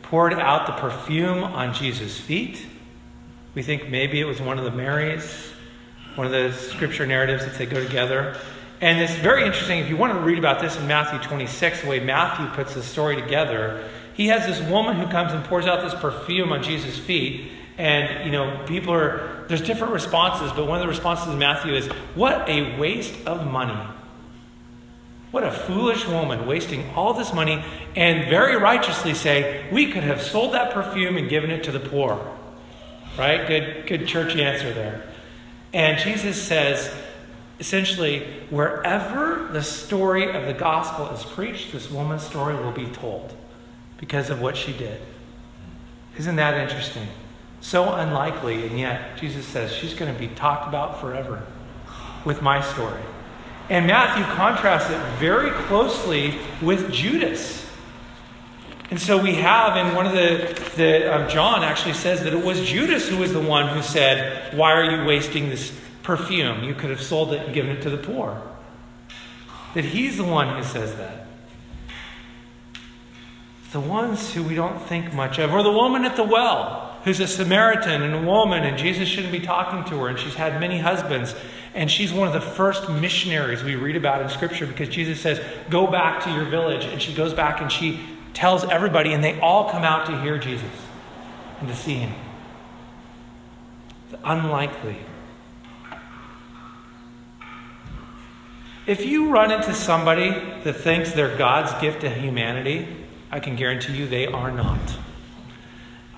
poured 0.00 0.32
out 0.32 0.66
the 0.66 0.72
perfume 0.72 1.44
on 1.44 1.74
Jesus' 1.74 2.18
feet. 2.18 2.64
We 3.54 3.62
think 3.62 3.90
maybe 3.90 4.18
it 4.18 4.24
was 4.24 4.40
one 4.40 4.58
of 4.58 4.64
the 4.64 4.70
Marys, 4.70 5.52
one 6.14 6.26
of 6.26 6.32
the 6.32 6.54
scripture 6.54 7.04
narratives 7.04 7.44
that 7.44 7.58
they 7.58 7.66
go 7.66 7.84
together. 7.84 8.34
And 8.80 8.98
it's 8.98 9.14
very 9.16 9.44
interesting. 9.44 9.78
If 9.80 9.90
you 9.90 9.98
want 9.98 10.14
to 10.14 10.20
read 10.20 10.38
about 10.38 10.62
this 10.62 10.74
in 10.78 10.86
Matthew 10.86 11.18
26, 11.18 11.82
the 11.82 11.88
way 11.90 12.00
Matthew 12.00 12.46
puts 12.54 12.72
the 12.72 12.82
story 12.82 13.20
together, 13.20 13.86
he 14.14 14.28
has 14.28 14.46
this 14.46 14.66
woman 14.70 14.96
who 14.96 15.06
comes 15.08 15.34
and 15.34 15.44
pours 15.44 15.66
out 15.66 15.82
this 15.82 16.00
perfume 16.00 16.50
on 16.50 16.62
Jesus' 16.62 16.98
feet. 16.98 17.52
And, 17.76 18.24
you 18.24 18.32
know, 18.32 18.64
people 18.66 18.94
are, 18.94 19.44
there's 19.48 19.60
different 19.60 19.92
responses, 19.92 20.50
but 20.52 20.66
one 20.66 20.78
of 20.78 20.82
the 20.82 20.88
responses 20.88 21.30
in 21.30 21.38
Matthew 21.38 21.74
is, 21.74 21.88
What 22.14 22.48
a 22.48 22.78
waste 22.78 23.26
of 23.26 23.46
money. 23.46 23.78
What 25.32 25.44
a 25.44 25.50
foolish 25.50 26.06
woman 26.06 26.46
wasting 26.46 26.90
all 26.94 27.14
this 27.14 27.32
money 27.32 27.64
and 27.96 28.28
very 28.28 28.54
righteously 28.56 29.14
say, 29.14 29.66
We 29.72 29.90
could 29.90 30.04
have 30.04 30.22
sold 30.22 30.52
that 30.52 30.72
perfume 30.72 31.16
and 31.16 31.28
given 31.28 31.50
it 31.50 31.64
to 31.64 31.72
the 31.72 31.80
poor. 31.80 32.36
Right? 33.18 33.46
Good, 33.48 33.86
good 33.86 34.06
churchy 34.06 34.42
answer 34.42 34.72
there. 34.72 35.02
And 35.72 35.98
Jesus 35.98 36.40
says, 36.40 36.94
Essentially, 37.58 38.26
wherever 38.50 39.48
the 39.52 39.62
story 39.62 40.30
of 40.30 40.46
the 40.46 40.52
gospel 40.52 41.08
is 41.08 41.24
preached, 41.24 41.72
this 41.72 41.90
woman's 41.90 42.22
story 42.22 42.54
will 42.54 42.72
be 42.72 42.86
told 42.86 43.34
because 43.96 44.28
of 44.28 44.40
what 44.40 44.56
she 44.56 44.72
did. 44.74 45.00
Isn't 46.18 46.36
that 46.36 46.58
interesting? 46.60 47.08
So 47.62 47.94
unlikely, 47.94 48.66
and 48.66 48.78
yet 48.78 49.16
Jesus 49.16 49.46
says 49.46 49.72
she's 49.72 49.94
going 49.94 50.12
to 50.12 50.18
be 50.18 50.28
talked 50.34 50.68
about 50.68 51.00
forever 51.00 51.44
with 52.24 52.42
my 52.42 52.60
story. 52.60 53.00
And 53.72 53.86
Matthew 53.86 54.22
contrasts 54.36 54.90
it 54.90 55.00
very 55.18 55.50
closely 55.64 56.38
with 56.60 56.92
Judas. 56.92 57.66
And 58.90 59.00
so 59.00 59.16
we 59.16 59.34
have 59.36 59.76
in 59.78 59.96
one 59.96 60.04
of 60.04 60.12
the, 60.12 60.70
the 60.76 61.14
um, 61.14 61.28
John 61.30 61.64
actually 61.64 61.94
says 61.94 62.22
that 62.24 62.34
it 62.34 62.44
was 62.44 62.60
Judas 62.68 63.08
who 63.08 63.16
was 63.16 63.32
the 63.32 63.40
one 63.40 63.68
who 63.74 63.80
said, 63.80 64.54
Why 64.54 64.72
are 64.72 64.84
you 64.84 65.06
wasting 65.06 65.48
this 65.48 65.72
perfume. 66.02 66.64
You 66.64 66.74
could 66.74 66.90
have 66.90 67.02
sold 67.02 67.32
it 67.32 67.44
and 67.44 67.54
given 67.54 67.76
it 67.76 67.82
to 67.82 67.90
the 67.90 67.96
poor. 67.96 68.42
That 69.74 69.84
he's 69.84 70.16
the 70.16 70.24
one 70.24 70.56
who 70.56 70.62
says 70.62 70.96
that. 70.96 71.26
The 73.72 73.80
ones 73.80 74.34
who 74.34 74.42
we 74.42 74.54
don't 74.54 74.80
think 74.82 75.14
much 75.14 75.38
of, 75.38 75.52
or 75.52 75.62
the 75.62 75.72
woman 75.72 76.04
at 76.04 76.16
the 76.16 76.24
well, 76.24 76.91
who's 77.04 77.20
a 77.20 77.26
Samaritan 77.26 78.02
and 78.02 78.14
a 78.14 78.22
woman, 78.22 78.64
and 78.64 78.78
Jesus 78.78 79.08
shouldn't 79.08 79.32
be 79.32 79.40
talking 79.40 79.84
to 79.90 80.02
her, 80.02 80.08
and 80.08 80.18
she's 80.18 80.34
had 80.34 80.60
many 80.60 80.78
husbands, 80.78 81.34
and 81.74 81.90
she's 81.90 82.12
one 82.12 82.26
of 82.26 82.34
the 82.34 82.40
first 82.40 82.88
missionaries 82.88 83.62
we 83.62 83.74
read 83.74 83.96
about 83.96 84.22
in 84.22 84.28
Scripture 84.28 84.66
because 84.66 84.88
Jesus 84.88 85.20
says, 85.20 85.40
Go 85.70 85.86
back 85.86 86.22
to 86.24 86.30
your 86.30 86.44
village. 86.44 86.84
And 86.84 87.00
she 87.00 87.14
goes 87.14 87.32
back 87.32 87.60
and 87.60 87.72
she 87.72 88.00
tells 88.34 88.64
everybody, 88.64 89.12
and 89.12 89.24
they 89.24 89.40
all 89.40 89.70
come 89.70 89.82
out 89.82 90.06
to 90.06 90.20
hear 90.20 90.38
Jesus 90.38 90.70
and 91.60 91.68
to 91.68 91.74
see 91.74 91.94
him. 91.94 92.14
It's 94.10 94.20
unlikely 94.24 94.98
If 98.84 99.06
you 99.06 99.30
run 99.30 99.52
into 99.52 99.74
somebody 99.74 100.30
that 100.64 100.72
thinks 100.72 101.12
they're 101.12 101.36
God's 101.36 101.72
gift 101.80 102.00
to 102.00 102.10
humanity, 102.10 102.88
I 103.30 103.38
can 103.38 103.54
guarantee 103.54 103.92
you 103.92 104.08
they 104.08 104.26
are 104.26 104.50
not. 104.50 104.80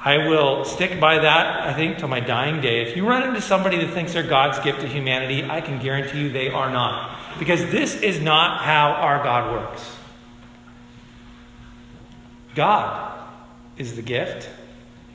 I 0.04 0.28
will 0.28 0.66
stick 0.66 1.00
by 1.00 1.18
that, 1.20 1.66
I 1.66 1.72
think, 1.72 1.96
till 1.96 2.08
my 2.08 2.20
dying 2.20 2.60
day. 2.60 2.82
If 2.82 2.94
you 2.94 3.08
run 3.08 3.26
into 3.26 3.40
somebody 3.40 3.78
that 3.78 3.94
thinks 3.94 4.12
they're 4.12 4.22
God's 4.22 4.58
gift 4.58 4.82
to 4.82 4.86
humanity, 4.86 5.42
I 5.44 5.62
can 5.62 5.80
guarantee 5.80 6.20
you 6.20 6.30
they 6.30 6.50
are 6.50 6.70
not. 6.70 7.18
Because 7.38 7.70
this 7.70 7.94
is 7.96 8.20
not 8.20 8.60
how 8.60 8.90
our 8.90 9.24
God 9.24 9.50
works. 9.50 9.96
God 12.54 13.18
is 13.78 13.96
the 13.96 14.02
gift, 14.02 14.50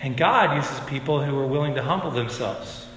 and 0.02 0.18
God 0.18 0.56
uses 0.56 0.80
people 0.82 1.24
who 1.24 1.38
are 1.38 1.48
willing 1.48 1.76
to 1.76 1.84
humble 1.84 2.10
themselves. 2.10 2.88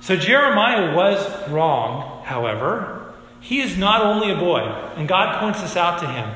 So 0.00 0.16
Jeremiah 0.16 0.94
was 0.94 1.48
wrong, 1.48 2.22
however, 2.24 3.14
he 3.40 3.60
is 3.60 3.76
not 3.76 4.02
only 4.02 4.30
a 4.30 4.36
boy, 4.36 4.60
and 4.96 5.08
God 5.08 5.40
points 5.40 5.60
this 5.60 5.76
out 5.76 5.98
to 6.00 6.06
him. 6.06 6.30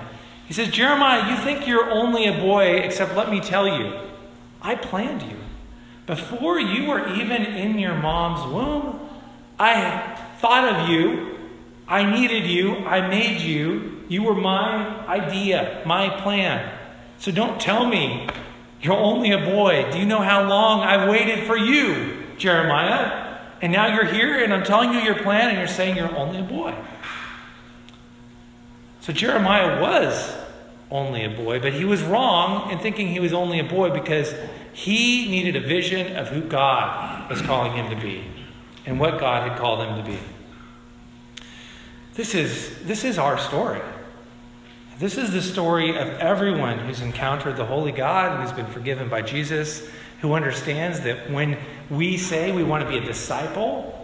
He 0.48 0.54
says, 0.54 0.70
Jeremiah, 0.70 1.30
you 1.30 1.36
think 1.44 1.68
you're 1.68 1.90
only 1.90 2.26
a 2.26 2.32
boy, 2.32 2.78
except 2.78 3.14
let 3.14 3.30
me 3.30 3.38
tell 3.38 3.68
you, 3.68 3.92
I 4.62 4.74
planned 4.74 5.22
you. 5.22 5.36
Before 6.06 6.58
you 6.58 6.86
were 6.86 7.06
even 7.14 7.44
in 7.44 7.78
your 7.78 7.94
mom's 7.94 8.50
womb, 8.50 8.98
I 9.58 10.18
thought 10.38 10.64
of 10.64 10.88
you. 10.88 11.38
I 11.86 12.10
needed 12.10 12.46
you. 12.46 12.76
I 12.78 13.06
made 13.06 13.42
you. 13.42 14.04
You 14.08 14.22
were 14.22 14.34
my 14.34 15.06
idea, 15.06 15.82
my 15.84 16.08
plan. 16.22 16.72
So 17.18 17.30
don't 17.30 17.60
tell 17.60 17.86
me 17.86 18.26
you're 18.80 18.96
only 18.96 19.32
a 19.32 19.38
boy. 19.38 19.90
Do 19.92 19.98
you 19.98 20.06
know 20.06 20.22
how 20.22 20.48
long 20.48 20.80
I've 20.80 21.10
waited 21.10 21.46
for 21.46 21.58
you, 21.58 22.24
Jeremiah? 22.38 23.38
And 23.60 23.70
now 23.70 23.94
you're 23.94 24.06
here 24.06 24.42
and 24.42 24.54
I'm 24.54 24.64
telling 24.64 24.94
you 24.94 25.00
your 25.00 25.16
plan 25.16 25.50
and 25.50 25.58
you're 25.58 25.66
saying 25.66 25.96
you're 25.96 26.16
only 26.16 26.38
a 26.40 26.42
boy. 26.44 26.74
So 29.08 29.14
Jeremiah 29.14 29.80
was 29.80 30.36
only 30.90 31.24
a 31.24 31.30
boy, 31.30 31.60
but 31.60 31.72
he 31.72 31.86
was 31.86 32.02
wrong 32.02 32.70
in 32.70 32.78
thinking 32.78 33.08
he 33.08 33.20
was 33.20 33.32
only 33.32 33.58
a 33.58 33.64
boy 33.64 33.88
because 33.88 34.34
he 34.74 35.30
needed 35.30 35.56
a 35.56 35.66
vision 35.66 36.14
of 36.14 36.28
who 36.28 36.42
God 36.42 37.30
was 37.30 37.40
calling 37.40 37.72
him 37.72 37.88
to 37.88 37.96
be 37.96 38.22
and 38.84 39.00
what 39.00 39.18
God 39.18 39.48
had 39.48 39.58
called 39.58 39.80
him 39.80 39.96
to 39.96 40.10
be. 40.10 40.18
This 42.16 42.34
is, 42.34 42.84
this 42.84 43.02
is 43.02 43.16
our 43.16 43.38
story. 43.38 43.80
This 44.98 45.16
is 45.16 45.32
the 45.32 45.40
story 45.40 45.96
of 45.96 46.08
everyone 46.18 46.78
who's 46.80 47.00
encountered 47.00 47.56
the 47.56 47.64
Holy 47.64 47.92
God, 47.92 48.42
who's 48.42 48.52
been 48.52 48.70
forgiven 48.70 49.08
by 49.08 49.22
Jesus, 49.22 49.88
who 50.20 50.34
understands 50.34 51.00
that 51.00 51.30
when 51.30 51.56
we 51.88 52.18
say 52.18 52.52
we 52.52 52.62
want 52.62 52.84
to 52.84 52.90
be 52.90 52.98
a 52.98 53.06
disciple, 53.06 53.97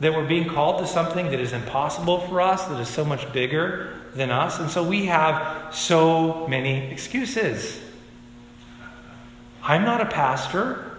that 0.00 0.12
we're 0.12 0.26
being 0.26 0.48
called 0.48 0.78
to 0.80 0.86
something 0.86 1.30
that 1.30 1.40
is 1.40 1.52
impossible 1.52 2.20
for 2.20 2.40
us, 2.40 2.64
that 2.66 2.80
is 2.80 2.88
so 2.88 3.04
much 3.04 3.32
bigger 3.32 3.94
than 4.14 4.30
us. 4.30 4.58
And 4.58 4.70
so 4.70 4.82
we 4.82 5.06
have 5.06 5.74
so 5.74 6.46
many 6.48 6.90
excuses. 6.90 7.80
I'm 9.62 9.84
not 9.84 10.00
a 10.00 10.06
pastor. 10.06 10.98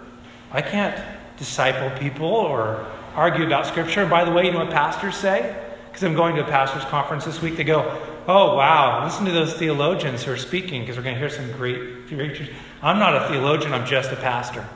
I 0.51 0.61
can't 0.61 0.99
disciple 1.37 1.95
people 1.99 2.27
or 2.27 2.85
argue 3.15 3.45
about 3.45 3.67
Scripture. 3.67 4.01
And 4.01 4.09
by 4.09 4.25
the 4.25 4.31
way, 4.31 4.45
you 4.45 4.51
know 4.51 4.59
what 4.59 4.71
pastors 4.71 5.15
say? 5.15 5.55
Because 5.87 6.03
I'm 6.03 6.15
going 6.15 6.35
to 6.35 6.43
a 6.43 6.47
pastor's 6.47 6.85
conference 6.85 7.25
this 7.25 7.41
week. 7.41 7.57
They 7.57 7.63
go, 7.63 8.01
Oh, 8.29 8.57
wow, 8.57 9.05
listen 9.05 9.25
to 9.25 9.31
those 9.31 9.53
theologians 9.53 10.23
who 10.23 10.33
are 10.33 10.37
speaking 10.37 10.81
because 10.81 10.97
we're 10.97 11.03
going 11.03 11.15
to 11.15 11.19
hear 11.19 11.29
some 11.29 11.49
great 11.53 12.07
preachers. 12.07 12.49
I'm 12.81 12.99
not 12.99 13.15
a 13.15 13.29
theologian, 13.29 13.73
I'm 13.73 13.85
just 13.85 14.11
a 14.11 14.17
pastor. 14.17 14.67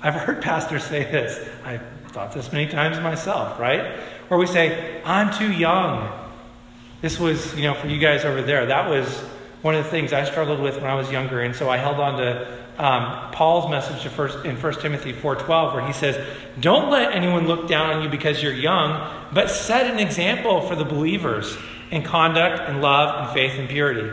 I've 0.00 0.14
heard 0.14 0.40
pastors 0.42 0.84
say 0.84 1.02
this. 1.02 1.48
I've 1.64 1.82
thought 2.14 2.32
this 2.32 2.52
many 2.52 2.70
times 2.70 3.00
myself, 3.00 3.58
right? 3.58 3.98
Where 4.28 4.38
we 4.38 4.46
say, 4.46 5.02
I'm 5.04 5.36
too 5.36 5.52
young. 5.52 6.16
This 7.00 7.18
was, 7.18 7.52
you 7.56 7.62
know, 7.62 7.74
for 7.74 7.88
you 7.88 7.98
guys 7.98 8.24
over 8.24 8.40
there, 8.40 8.66
that 8.66 8.88
was 8.88 9.08
one 9.62 9.74
of 9.74 9.82
the 9.82 9.90
things 9.90 10.12
I 10.12 10.24
struggled 10.24 10.60
with 10.60 10.76
when 10.76 10.86
I 10.86 10.94
was 10.94 11.10
younger. 11.10 11.40
And 11.40 11.56
so 11.56 11.68
I 11.68 11.76
held 11.76 11.98
on 11.98 12.18
to 12.18 12.46
um, 12.78 13.32
Paul's 13.32 13.68
message 13.68 14.06
first, 14.12 14.44
in 14.44 14.56
1 14.56 14.74
Timothy 14.74 15.12
4.12 15.12 15.74
where 15.74 15.84
he 15.84 15.92
says, 15.92 16.24
Don't 16.60 16.88
let 16.88 17.12
anyone 17.12 17.48
look 17.48 17.66
down 17.66 17.90
on 17.90 18.04
you 18.04 18.08
because 18.08 18.40
you're 18.40 18.52
young, 18.52 19.10
but 19.32 19.50
set 19.50 19.92
an 19.92 19.98
example 19.98 20.60
for 20.60 20.76
the 20.76 20.84
believers 20.84 21.56
in 21.90 22.04
conduct 22.04 22.62
and 22.68 22.80
love 22.80 23.24
and 23.26 23.34
faith 23.34 23.58
and 23.58 23.68
purity. 23.68 24.08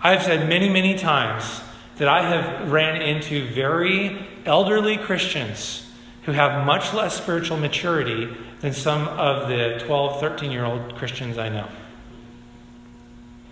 I've 0.00 0.22
said 0.22 0.48
many, 0.48 0.70
many 0.70 0.96
times 0.96 1.60
that 1.96 2.08
I 2.08 2.30
have 2.30 2.72
ran 2.72 3.02
into 3.02 3.46
very 3.48 4.26
elderly 4.46 4.96
Christians 4.96 5.83
who 6.24 6.32
have 6.32 6.64
much 6.64 6.94
less 6.94 7.16
spiritual 7.16 7.56
maturity 7.56 8.34
than 8.60 8.72
some 8.72 9.08
of 9.08 9.48
the 9.48 9.82
12, 9.84 10.20
13 10.20 10.50
year 10.50 10.64
old 10.64 10.94
Christians 10.94 11.38
I 11.38 11.48
know. 11.48 11.68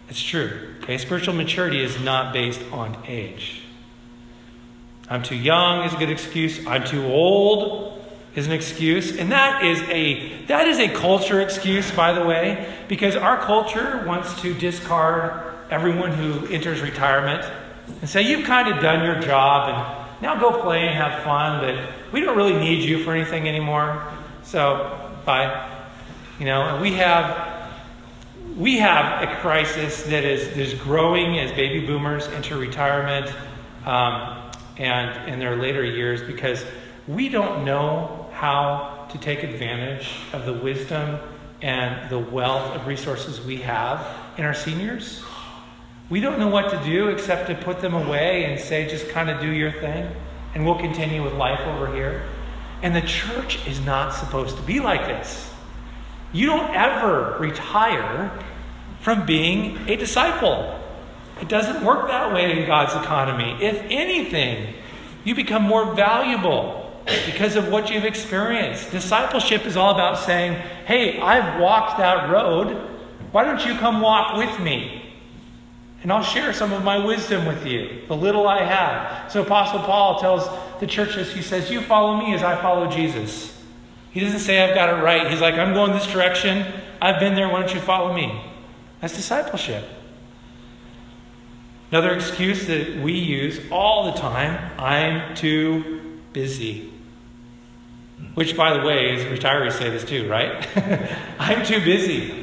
It's 0.09 0.23
true. 0.23 0.75
Okay, 0.83 0.99
spiritual 0.99 1.35
maturity 1.35 1.83
is 1.83 2.01
not 2.01 2.33
based 2.33 2.61
on 2.73 2.97
age. 3.07 3.63
I'm 5.09 5.23
too 5.23 5.37
young 5.37 5.85
is 5.85 5.93
a 5.95 5.97
good 5.97 6.11
excuse. 6.11 6.67
I'm 6.67 6.85
too 6.85 7.05
old. 7.05 7.99
is 8.35 8.47
an 8.47 8.53
excuse, 8.53 9.17
and 9.19 9.31
that 9.33 9.63
is 9.63 9.81
a 9.83 10.45
that 10.47 10.67
is 10.67 10.79
a 10.79 10.89
culture 10.89 11.41
excuse, 11.41 11.91
by 11.91 12.13
the 12.13 12.25
way, 12.25 12.75
because 12.89 13.15
our 13.15 13.39
culture 13.39 14.03
wants 14.07 14.41
to 14.41 14.55
discard 14.55 15.55
everyone 15.71 16.13
who 16.13 16.47
enters 16.47 16.81
retirement 16.81 17.45
and 18.01 18.09
say 18.09 18.23
you've 18.23 18.47
kind 18.47 18.69
of 18.73 18.81
done 18.81 19.05
your 19.05 19.21
job 19.21 19.69
and 19.69 20.02
now 20.23 20.41
go 20.41 20.63
play 20.63 20.87
and 20.87 20.97
have 20.97 21.25
fun, 21.25 21.61
but 21.61 22.13
we 22.13 22.21
don't 22.21 22.37
really 22.37 22.59
need 22.59 22.85
you 22.89 23.03
for 23.03 23.13
anything 23.13 23.49
anymore. 23.49 24.07
So 24.45 25.13
bye. 25.27 25.69
You 26.39 26.47
know, 26.47 26.63
and 26.63 26.81
we 26.81 26.93
have 26.93 27.53
we 28.57 28.79
have 28.79 29.29
a 29.29 29.35
crisis 29.37 30.03
that 30.05 30.25
is, 30.25 30.57
is 30.57 30.79
growing 30.81 31.39
as 31.39 31.51
baby 31.53 31.87
boomers 31.87 32.29
enter 32.29 32.57
retirement 32.57 33.35
um, 33.85 34.51
and 34.77 35.29
in 35.29 35.39
their 35.39 35.57
later 35.57 35.83
years 35.83 36.23
because 36.23 36.65
we 37.09 37.29
don't 37.29 37.65
know 37.65 38.31
how 38.33 39.09
to 39.11 39.19
take 39.19 39.43
advantage 39.43 40.11
of 40.33 40.47
the 40.47 40.53
wisdom 40.53 41.19
and 41.63 42.11
the 42.11 42.19
wealth 42.19 42.75
of 42.77 42.87
resources 42.87 43.41
we 43.41 43.57
have 43.57 44.07
in 44.37 44.45
our 44.45 44.55
seniors. 44.55 45.23
We 46.13 46.21
don't 46.21 46.39
know 46.39 46.49
what 46.49 46.71
to 46.73 46.85
do 46.85 47.09
except 47.09 47.47
to 47.47 47.55
put 47.55 47.81
them 47.81 47.95
away 47.95 48.45
and 48.45 48.61
say, 48.61 48.87
just 48.87 49.09
kind 49.09 49.31
of 49.31 49.41
do 49.41 49.51
your 49.51 49.73
thing, 49.73 50.15
and 50.55 50.63
we'll 50.63 50.79
continue 50.79 51.25
with 51.25 51.33
life 51.33 51.61
over 51.61 51.91
here. 51.91 52.29
And 52.83 52.95
the 52.95 53.01
church 53.01 53.67
is 53.67 53.81
not 53.81 54.11
supposed 54.13 54.59
to 54.59 54.63
be 54.63 54.79
like 54.79 55.07
this. 55.07 55.51
You 56.35 56.45
don't 56.45 56.71
ever 56.75 57.39
retire 57.41 58.31
from 59.01 59.25
being 59.25 59.89
a 59.89 59.97
disciple. 59.97 60.79
It 61.41 61.49
doesn't 61.49 61.83
work 61.83 62.09
that 62.09 62.35
way 62.35 62.61
in 62.61 62.67
God's 62.67 62.95
economy. 62.95 63.57
If 63.65 63.83
anything, 63.89 64.75
you 65.25 65.35
become 65.35 65.63
more 65.63 65.95
valuable 65.95 66.93
because 67.25 67.57
of 67.57 67.69
what 67.69 67.91
you've 67.91 68.05
experienced. 68.05 68.91
Discipleship 68.91 69.65
is 69.65 69.79
all 69.79 69.95
about 69.95 70.19
saying, 70.19 70.53
hey, 70.85 71.19
I've 71.19 71.59
walked 71.59 71.97
that 71.97 72.29
road. 72.29 72.77
Why 73.31 73.45
don't 73.45 73.65
you 73.65 73.77
come 73.77 74.03
walk 74.03 74.37
with 74.37 74.61
me? 74.61 75.02
And 76.03 76.13
I'll 76.13 76.23
share 76.23 76.53
some 76.53 76.73
of 76.73 76.83
my 76.83 77.05
wisdom 77.05 77.47
with 77.47 77.65
you, 77.65 78.03
the 78.09 78.17
little 78.17 78.49
I 78.49 78.65
have. 78.65 79.31
So 79.31 79.43
Apostle 79.43 79.81
Paul 79.81 80.19
tells 80.19 80.49
the 80.81 80.87
churches, 80.87 81.33
he 81.33 81.43
says, 81.43 81.71
You 81.71 81.81
follow 81.81 82.17
me 82.17 82.35
as 82.35 82.43
I 82.43 82.61
follow 82.61 82.91
Jesus. 82.91 83.57
He 84.11 84.21
doesn't 84.21 84.41
say 84.41 84.63
I've 84.63 84.75
got 84.75 84.91
it 84.91 85.03
right. 85.03 85.31
He's 85.31 85.41
like, 85.41 85.55
I'm 85.55 85.73
going 85.73 85.93
this 85.93 86.07
direction. 86.07 86.67
I've 87.01 87.21
been 87.21 87.35
there. 87.35 87.49
Why 87.49 87.61
don't 87.61 87.75
you 87.75 87.81
follow 87.81 88.13
me? 88.13 88.45
That's 89.01 89.15
discipleship. 89.15 89.85
Another 91.91 92.15
excuse 92.15 92.67
that 92.67 92.97
we 92.97 93.13
use 93.13 93.61
all 93.71 94.13
the 94.13 94.19
time 94.19 94.73
I'm 94.79 95.35
too 95.35 96.21
busy. 96.33 96.93
Which, 98.35 98.57
by 98.57 98.77
the 98.77 98.85
way, 98.85 99.15
is 99.15 99.25
retirees 99.25 99.73
say 99.73 99.91
this 99.91 100.05
too, 100.05 100.29
right? 100.29 100.67
I'm 101.39 101.65
too 101.65 101.81
busy. 101.85 102.42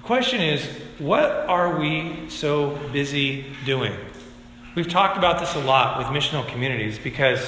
The 0.00 0.06
question 0.06 0.40
is, 0.40 0.64
what 0.98 1.30
are 1.30 1.78
we 1.78 2.30
so 2.30 2.70
busy 2.90 3.44
doing? 3.66 3.92
We've 4.74 4.88
talked 4.88 5.18
about 5.18 5.38
this 5.40 5.54
a 5.54 5.60
lot 5.60 5.98
with 5.98 6.06
missional 6.06 6.48
communities 6.48 6.98
because 6.98 7.46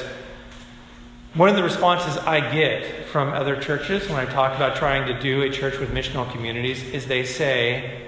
one 1.32 1.48
of 1.48 1.56
the 1.56 1.62
responses 1.62 2.18
I 2.18 2.52
get 2.52 3.06
from 3.06 3.30
other 3.30 3.58
churches 3.58 4.06
when 4.06 4.18
I 4.18 4.26
talk 4.26 4.54
about 4.54 4.76
trying 4.76 5.06
to 5.06 5.18
do 5.18 5.40
a 5.40 5.50
church 5.50 5.78
with 5.78 5.92
missional 5.92 6.30
communities 6.30 6.84
is 6.90 7.06
they 7.06 7.24
say, 7.24 8.02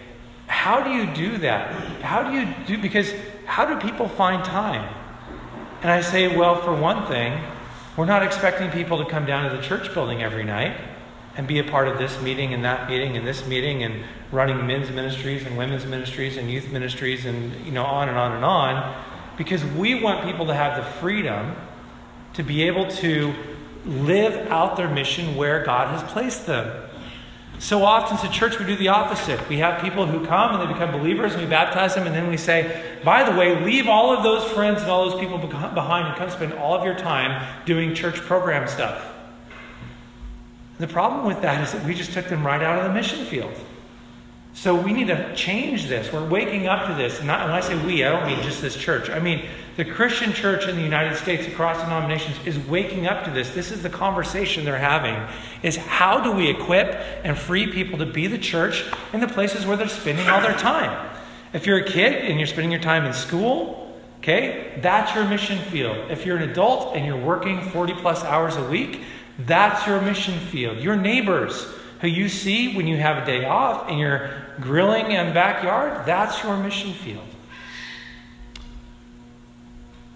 How 0.47 0.83
do 0.83 0.91
you 0.91 1.07
do 1.15 1.39
that? 1.39 2.03
How 2.03 2.23
do 2.23 2.39
you 2.39 2.55
do, 2.67 2.77
because 2.77 3.15
how 3.47 3.65
do 3.65 3.81
people 3.81 4.09
find 4.09 4.45
time? 4.45 4.95
And 5.81 5.91
I 5.91 6.03
say, 6.03 6.37
well, 6.37 6.61
for 6.61 6.75
one 6.75 7.07
thing, 7.07 7.43
we're 7.97 8.05
not 8.05 8.23
expecting 8.23 8.71
people 8.71 9.03
to 9.03 9.11
come 9.11 9.25
down 9.25 9.51
to 9.51 9.57
the 9.57 9.63
church 9.63 9.95
building 9.95 10.23
every 10.23 10.45
night 10.45 10.77
and 11.37 11.47
be 11.47 11.59
a 11.59 11.65
part 11.65 11.89
of 11.89 11.99
this 11.99 12.21
meeting 12.23 12.55
and 12.55 12.65
that 12.65 12.89
meeting 12.89 13.17
and 13.17 13.27
this 13.27 13.47
meeting 13.47 13.83
and 13.83 14.05
running 14.31 14.67
men's 14.67 14.91
ministries 14.91 15.45
and 15.45 15.57
women's 15.57 15.85
ministries 15.85 16.37
and 16.37 16.51
youth 16.51 16.71
ministries 16.71 17.25
and 17.25 17.55
you 17.67 17.73
know 17.73 17.85
on 17.85 18.09
and 18.09 18.17
on 18.17 18.33
and 18.33 18.45
on 18.45 19.05
because 19.37 19.65
we 19.65 20.01
want 20.01 20.25
people 20.25 20.47
to 20.47 20.55
have 20.55 20.77
the 20.77 20.91
freedom 21.01 21.57
to 22.35 22.43
be 22.43 22.63
able 22.63 22.89
to 22.89 23.35
live 23.85 24.51
out 24.51 24.77
their 24.77 24.89
mission 24.89 25.37
where 25.37 25.65
God 25.65 25.89
has 25.89 26.11
placed 26.13 26.47
them. 26.47 26.83
So 27.59 27.85
often, 27.85 28.29
a 28.29 28.33
church, 28.33 28.59
we 28.59 28.67
do 28.67 28.77
the 28.77 28.89
opposite. 28.89 29.49
We 29.49 29.59
have 29.59 29.81
people 29.81 30.07
who 30.07 30.27
come 30.27 30.55
and 30.55 30.69
they 30.69 30.73
become 30.73 30.91
believers, 30.91 31.35
and 31.35 31.43
we 31.43 31.49
baptize 31.49 31.95
them, 31.95 32.07
and 32.07 32.15
then 32.15 32.29
we 32.29 32.37
say, 32.37 32.99
by 33.05 33.29
the 33.29 33.37
way, 33.39 33.59
leave 33.65 33.87
all 33.87 34.15
of 34.15 34.25
those 34.25 34.45
friends 34.53 34.83
and 34.83 34.91
all 34.91 35.09
those 35.09 35.21
people 35.21 35.39
behind 35.39 36.09
and 36.09 36.17
come 36.17 36.31
spend 36.31 36.53
all 36.55 36.75
of 36.75 36.85
your 36.85 36.97
time 36.97 37.47
doing 37.65 37.95
church 37.95 38.17
program 38.17 38.67
stuff. 38.67 39.14
The 40.79 40.89
problem 40.89 41.27
with 41.27 41.43
that 41.43 41.63
is 41.63 41.73
that 41.73 41.85
we 41.85 41.95
just 41.95 42.13
took 42.13 42.29
them 42.29 42.45
right 42.45 42.63
out 42.63 42.79
of 42.79 42.85
the 42.85 42.93
mission 42.93 43.25
field. 43.27 43.55
So 44.55 44.75
we 44.75 44.93
need 44.93 45.09
to 45.09 45.35
change 45.35 45.89
this. 45.89 46.13
We're 46.13 46.29
waking 46.29 46.69
up 46.69 46.87
to 46.87 46.95
this. 46.95 47.21
Not, 47.23 47.47
when 47.47 47.51
I 47.51 47.61
say 47.61 47.77
we, 47.85 48.05
I 48.05 48.11
don't 48.11 48.27
mean 48.27 48.41
just 48.43 48.63
this 48.63 48.77
church. 48.77 49.11
I 49.11 49.19
mean 49.19 49.47
the 49.77 49.85
Christian 49.85 50.33
church 50.33 50.69
in 50.69 50.77
the 50.77 50.83
United 50.83 51.17
States 51.17 51.49
across 51.49 51.83
denominations 51.83 52.37
is 52.47 52.57
waking 52.69 53.09
up 53.09 53.25
to 53.25 53.31
this. 53.33 53.51
This 53.51 53.73
is 53.73 53.83
the 53.83 53.91
conversation 53.91 54.65
they're 54.65 54.79
having. 54.79 55.17
Is 55.65 55.77
how 55.77 56.21
do 56.21 56.31
we 56.31 56.49
equip 56.49 56.95
and 57.25 57.37
free 57.37 57.67
people 57.67 57.99
to 57.99 58.07
be 58.07 58.29
the 58.29 58.39
church 58.39 58.85
in 59.13 59.19
the 59.19 59.27
places 59.27 59.67
where 59.67 59.77
they're 59.77 59.89
spending 59.89 60.29
all 60.29 60.41
their 60.41 60.57
time? 60.57 61.11
If 61.53 61.67
you're 61.67 61.79
a 61.79 61.85
kid 61.85 62.25
and 62.25 62.39
you're 62.39 62.47
spending 62.47 62.71
your 62.71 62.81
time 62.81 63.05
in 63.05 63.13
school, 63.13 63.93
okay, 64.19 64.79
that's 64.81 65.15
your 65.17 65.25
mission 65.29 65.59
field. 65.59 66.11
If 66.13 66.25
you're 66.25 66.37
an 66.37 66.49
adult 66.49 66.95
and 66.95 67.05
you're 67.05 67.21
working 67.21 67.61
40 67.61 67.95
plus 67.95 68.23
hours 68.23 68.57
a 68.57 68.65
week, 68.65 69.01
that's 69.39 69.87
your 69.87 70.01
mission 70.01 70.39
field. 70.39 70.79
Your 70.79 70.97
neighbors 70.97 71.67
who 72.01 72.09
you 72.09 72.29
see 72.29 72.77
when 72.77 72.87
you 72.87 72.97
have 72.97 73.23
a 73.23 73.27
day 73.27 73.45
off 73.45 73.89
and 73.89 73.99
you're 73.99 74.31
grilling 74.61 75.11
in 75.11 75.29
the 75.29 75.35
backyard, 75.35 76.07
that's 76.07 76.43
your 76.43 76.57
mission 76.57 76.93
field. 76.93 77.25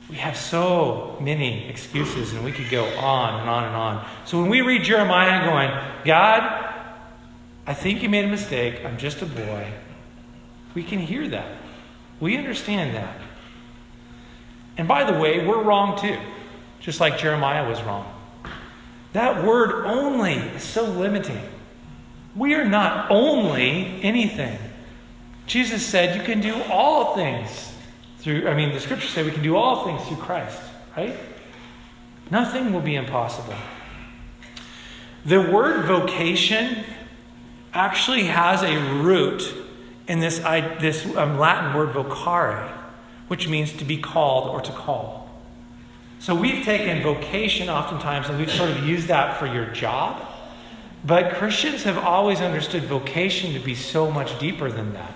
We 0.09 0.17
have 0.17 0.37
so 0.37 1.19
many 1.21 1.69
excuses, 1.69 2.33
and 2.33 2.43
we 2.43 2.53
could 2.53 2.71
go 2.71 2.85
on 2.85 3.41
and 3.41 3.51
on 3.51 3.65
and 3.65 3.77
on. 3.77 4.09
So 4.25 4.41
when 4.41 4.49
we 4.49 4.63
read 4.63 4.83
Jeremiah 4.83 5.45
going, 5.45 5.71
God, 6.07 6.75
I 7.67 7.75
think 7.75 8.03
you 8.03 8.09
made 8.09 8.25
a 8.25 8.29
mistake. 8.29 8.85
I'm 8.85 8.97
just 8.97 9.21
a 9.21 9.27
boy. 9.27 9.71
We 10.75 10.83
can 10.83 10.99
hear 10.99 11.29
that. 11.29 11.59
We 12.21 12.39
understand 12.39 12.97
that. 12.97 13.17
And 14.79 14.89
by 14.89 15.05
the 15.11 15.19
way, 15.19 15.47
we're 15.47 15.63
wrong 15.63 15.99
too, 15.99 16.19
just 16.81 17.01
like 17.01 17.19
Jeremiah 17.19 17.69
was 17.69 17.83
wrong. 17.83 18.18
That 19.13 19.45
word 19.45 19.87
only 19.87 20.35
is 20.35 20.63
so 20.63 20.85
limiting. 20.85 21.41
We 22.37 22.55
are 22.55 22.65
not 22.65 23.11
only 23.11 24.01
anything. 24.03 24.59
Jesus 25.47 25.85
said 25.85 26.15
you 26.15 26.23
can 26.23 26.41
do 26.41 26.63
all 26.65 27.15
things 27.17 27.73
through, 28.19 28.49
I 28.49 28.55
mean, 28.55 28.73
the 28.73 28.81
scriptures 28.81 29.11
say 29.11 29.23
we 29.23 29.31
can 29.31 29.43
do 29.43 29.57
all 29.57 29.85
things 29.85 30.07
through 30.07 30.19
Christ, 30.19 30.61
right? 30.97 31.17
Nothing 32.31 32.73
will 32.73 32.83
be 32.83 32.97
impossible. 32.97 33.55
The 35.25 35.41
word 35.41 35.87
vocation 35.87 36.85
actually 37.73 38.25
has 38.25 38.63
a 38.63 38.77
root 39.03 39.55
in 40.07 40.21
this, 40.21 40.39
this 40.39 41.05
um, 41.17 41.39
Latin 41.39 41.75
word 41.75 41.91
vocare, 41.91 42.71
which 43.29 43.49
means 43.49 43.73
to 43.75 43.85
be 43.85 43.99
called 43.99 44.49
or 44.49 44.61
to 44.61 44.73
call. 44.73 45.18
So 46.21 46.35
we've 46.35 46.65
taken 46.65 47.03
vocation 47.03 47.69
oftentimes 47.69 48.29
and 48.29 48.39
we've 48.39 48.51
sort 48.51 48.71
of 48.71 48.85
used 48.87 49.09
that 49.09 49.39
for 49.39 49.47
your 49.47 49.67
job. 49.67 50.25
But 51.05 51.35
Christians 51.35 51.85
have 51.85 51.99
always 51.99 52.41
understood 52.41 52.85
vocation 52.85 53.55
to 53.55 53.61
be 53.61 53.75
so 53.75 54.11
much 54.11 54.39
deeper 54.39 54.71
than 54.71 54.95
that. 54.95 55.15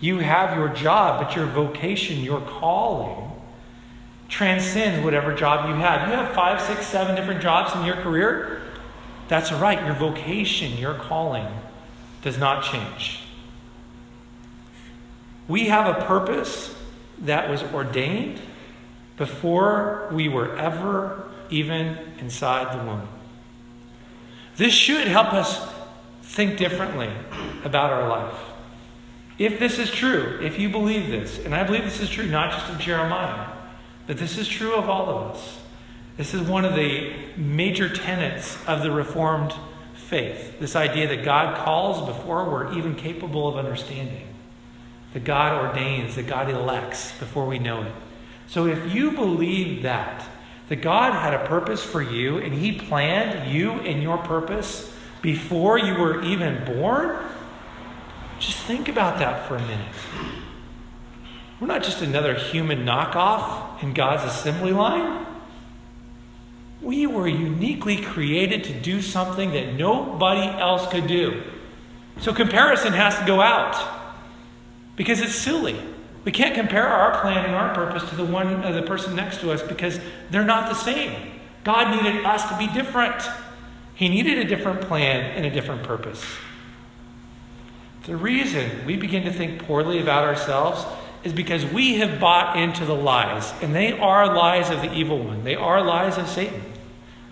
You 0.00 0.18
have 0.18 0.56
your 0.56 0.68
job, 0.68 1.24
but 1.24 1.36
your 1.36 1.46
vocation, 1.46 2.20
your 2.20 2.40
calling, 2.40 3.30
transcends 4.28 5.04
whatever 5.04 5.32
job 5.32 5.68
you 5.68 5.76
have. 5.76 6.08
You 6.08 6.14
have 6.16 6.34
five, 6.34 6.60
six, 6.60 6.86
seven 6.86 7.14
different 7.14 7.40
jobs 7.40 7.74
in 7.76 7.84
your 7.84 7.96
career. 7.96 8.60
That's 9.28 9.52
right. 9.52 9.82
Your 9.84 9.94
vocation, 9.94 10.76
your 10.76 10.94
calling 10.94 11.46
does 12.22 12.36
not 12.36 12.64
change. 12.64 13.20
We 15.46 15.66
have 15.66 15.96
a 15.96 16.04
purpose 16.06 16.74
that 17.20 17.48
was 17.48 17.62
ordained 17.62 18.40
before 19.16 20.08
we 20.12 20.28
were 20.28 20.56
ever 20.56 21.30
even 21.50 21.98
inside 22.18 22.78
the 22.78 22.84
womb. 22.84 23.08
This 24.56 24.72
should 24.72 25.06
help 25.06 25.32
us 25.32 25.72
think 26.22 26.56
differently 26.56 27.10
about 27.64 27.90
our 27.90 28.08
life. 28.08 28.38
If 29.38 29.58
this 29.58 29.78
is 29.78 29.90
true, 29.90 30.38
if 30.40 30.58
you 30.58 30.68
believe 30.68 31.08
this, 31.08 31.38
and 31.44 31.54
I 31.54 31.64
believe 31.64 31.84
this 31.84 32.00
is 32.00 32.08
true 32.08 32.26
not 32.26 32.52
just 32.52 32.70
of 32.70 32.78
Jeremiah, 32.78 33.48
but 34.06 34.18
this 34.18 34.38
is 34.38 34.46
true 34.46 34.74
of 34.74 34.88
all 34.88 35.08
of 35.08 35.34
us. 35.34 35.60
This 36.16 36.34
is 36.34 36.42
one 36.42 36.64
of 36.64 36.74
the 36.74 37.12
major 37.36 37.88
tenets 37.88 38.56
of 38.66 38.82
the 38.82 38.92
Reformed 38.92 39.52
faith 39.94 40.60
this 40.60 40.76
idea 40.76 41.08
that 41.08 41.24
God 41.24 41.56
calls 41.64 42.06
before 42.06 42.48
we're 42.48 42.72
even 42.74 42.94
capable 42.94 43.48
of 43.48 43.56
understanding, 43.56 44.28
that 45.12 45.24
God 45.24 45.66
ordains, 45.66 46.14
that 46.16 46.26
God 46.26 46.48
elects 46.50 47.12
before 47.18 47.46
we 47.46 47.58
know 47.58 47.82
it. 47.82 47.92
So 48.54 48.66
if 48.66 48.94
you 48.94 49.10
believe 49.10 49.82
that, 49.82 50.24
that 50.68 50.76
God 50.76 51.12
had 51.12 51.34
a 51.34 51.44
purpose 51.44 51.82
for 51.82 52.00
you 52.00 52.38
and 52.38 52.54
He 52.54 52.70
planned 52.70 53.52
you 53.52 53.72
and 53.72 54.00
your 54.00 54.16
purpose 54.16 54.94
before 55.22 55.76
you 55.76 55.94
were 55.94 56.22
even 56.22 56.64
born, 56.64 57.18
just 58.38 58.58
think 58.58 58.88
about 58.88 59.18
that 59.18 59.48
for 59.48 59.56
a 59.56 59.60
minute. 59.60 59.96
We're 61.58 61.66
not 61.66 61.82
just 61.82 62.00
another 62.00 62.34
human 62.34 62.86
knockoff 62.86 63.82
in 63.82 63.92
God's 63.92 64.22
assembly 64.22 64.70
line. 64.70 65.26
We 66.80 67.08
were 67.08 67.26
uniquely 67.26 68.00
created 68.02 68.62
to 68.64 68.72
do 68.72 69.02
something 69.02 69.50
that 69.50 69.74
nobody 69.74 70.46
else 70.60 70.86
could 70.92 71.08
do. 71.08 71.42
So 72.20 72.32
comparison 72.32 72.92
has 72.92 73.18
to 73.18 73.24
go 73.26 73.40
out 73.40 73.74
because 74.94 75.20
it's 75.20 75.34
silly. 75.34 75.76
We 76.24 76.32
can't 76.32 76.54
compare 76.54 76.86
our 76.86 77.20
plan 77.20 77.44
and 77.44 77.54
our 77.54 77.74
purpose 77.74 78.08
to 78.08 78.16
the 78.16 78.24
one 78.24 78.64
of 78.64 78.74
the 78.74 78.82
person 78.82 79.14
next 79.14 79.40
to 79.40 79.52
us 79.52 79.62
because 79.62 80.00
they're 80.30 80.44
not 80.44 80.68
the 80.68 80.74
same. 80.74 81.32
God 81.64 82.02
needed 82.02 82.24
us 82.24 82.48
to 82.48 82.56
be 82.58 82.66
different. 82.66 83.22
He 83.94 84.08
needed 84.08 84.38
a 84.38 84.44
different 84.44 84.80
plan 84.82 85.20
and 85.36 85.44
a 85.44 85.50
different 85.50 85.82
purpose. 85.82 86.24
The 88.04 88.16
reason 88.16 88.84
we 88.84 88.96
begin 88.96 89.24
to 89.24 89.32
think 89.32 89.64
poorly 89.64 89.98
about 89.98 90.24
ourselves 90.24 90.84
is 91.24 91.32
because 91.32 91.64
we 91.64 91.94
have 91.98 92.20
bought 92.20 92.56
into 92.56 92.84
the 92.84 92.94
lies, 92.94 93.54
and 93.62 93.74
they 93.74 93.98
are 93.98 94.26
lies 94.26 94.68
of 94.68 94.82
the 94.82 94.92
evil 94.92 95.18
one. 95.24 95.42
They 95.42 95.54
are 95.54 95.82
lies 95.82 96.18
of 96.18 96.28
Satan. 96.28 96.62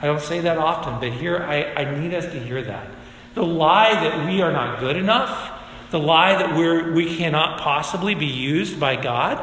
I 0.00 0.06
don't 0.06 0.20
say 0.20 0.40
that 0.40 0.56
often, 0.56 0.98
but 0.98 1.18
here 1.18 1.38
I, 1.38 1.74
I 1.74 2.00
need 2.00 2.14
us 2.14 2.24
to 2.24 2.40
hear 2.40 2.62
that. 2.62 2.88
The 3.34 3.44
lie 3.44 3.92
that 3.92 4.26
we 4.26 4.40
are 4.40 4.50
not 4.50 4.80
good 4.80 4.96
enough, 4.96 5.51
the 5.92 6.00
lie 6.00 6.36
that 6.36 6.56
we're, 6.56 6.92
we 6.92 7.16
cannot 7.16 7.60
possibly 7.60 8.14
be 8.14 8.26
used 8.26 8.80
by 8.80 8.96
God, 8.96 9.38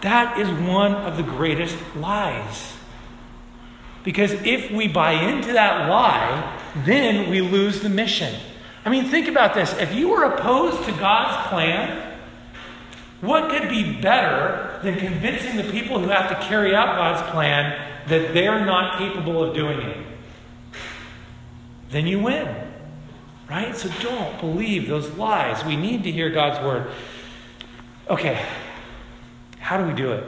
that 0.00 0.38
is 0.38 0.48
one 0.66 0.94
of 0.94 1.18
the 1.18 1.22
greatest 1.22 1.76
lies. 1.96 2.72
Because 4.02 4.32
if 4.32 4.70
we 4.70 4.88
buy 4.88 5.12
into 5.12 5.52
that 5.52 5.90
lie, 5.90 6.58
then 6.86 7.28
we 7.28 7.42
lose 7.42 7.80
the 7.80 7.90
mission. 7.90 8.34
I 8.84 8.88
mean, 8.88 9.04
think 9.04 9.28
about 9.28 9.52
this. 9.52 9.74
If 9.74 9.94
you 9.94 10.08
were 10.08 10.24
opposed 10.24 10.84
to 10.86 10.92
God's 10.92 11.48
plan, 11.48 12.18
what 13.20 13.50
could 13.50 13.68
be 13.68 14.00
better 14.00 14.80
than 14.82 14.98
convincing 14.98 15.56
the 15.56 15.70
people 15.70 15.98
who 15.98 16.08
have 16.08 16.30
to 16.30 16.46
carry 16.46 16.74
out 16.74 16.96
God's 16.96 17.30
plan 17.30 18.06
that 18.08 18.32
they're 18.32 18.64
not 18.64 18.98
capable 18.98 19.44
of 19.44 19.54
doing 19.54 19.80
it? 19.80 20.06
Then 21.90 22.06
you 22.06 22.20
win. 22.20 22.69
Right? 23.50 23.76
So 23.76 23.90
don't 24.00 24.38
believe 24.38 24.86
those 24.86 25.10
lies. 25.16 25.64
We 25.64 25.74
need 25.74 26.04
to 26.04 26.12
hear 26.12 26.30
God's 26.30 26.64
word. 26.64 26.92
Okay, 28.08 28.40
how 29.58 29.76
do 29.76 29.88
we 29.88 29.92
do 29.92 30.12
it? 30.12 30.24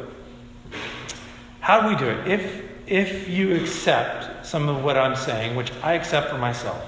How 1.61 1.81
do 1.81 1.89
we 1.89 1.95
do 1.95 2.09
it? 2.09 2.27
If, 2.27 2.65
if 2.89 3.29
you 3.29 3.55
accept 3.55 4.45
some 4.45 4.69
of 4.69 4.83
what 4.83 4.99
I'm 4.99 5.15
saying, 5.15 5.55
which 5.55 5.71
I 5.85 5.93
accept 5.93 6.31
for 6.31 6.39
myself, 6.39 6.85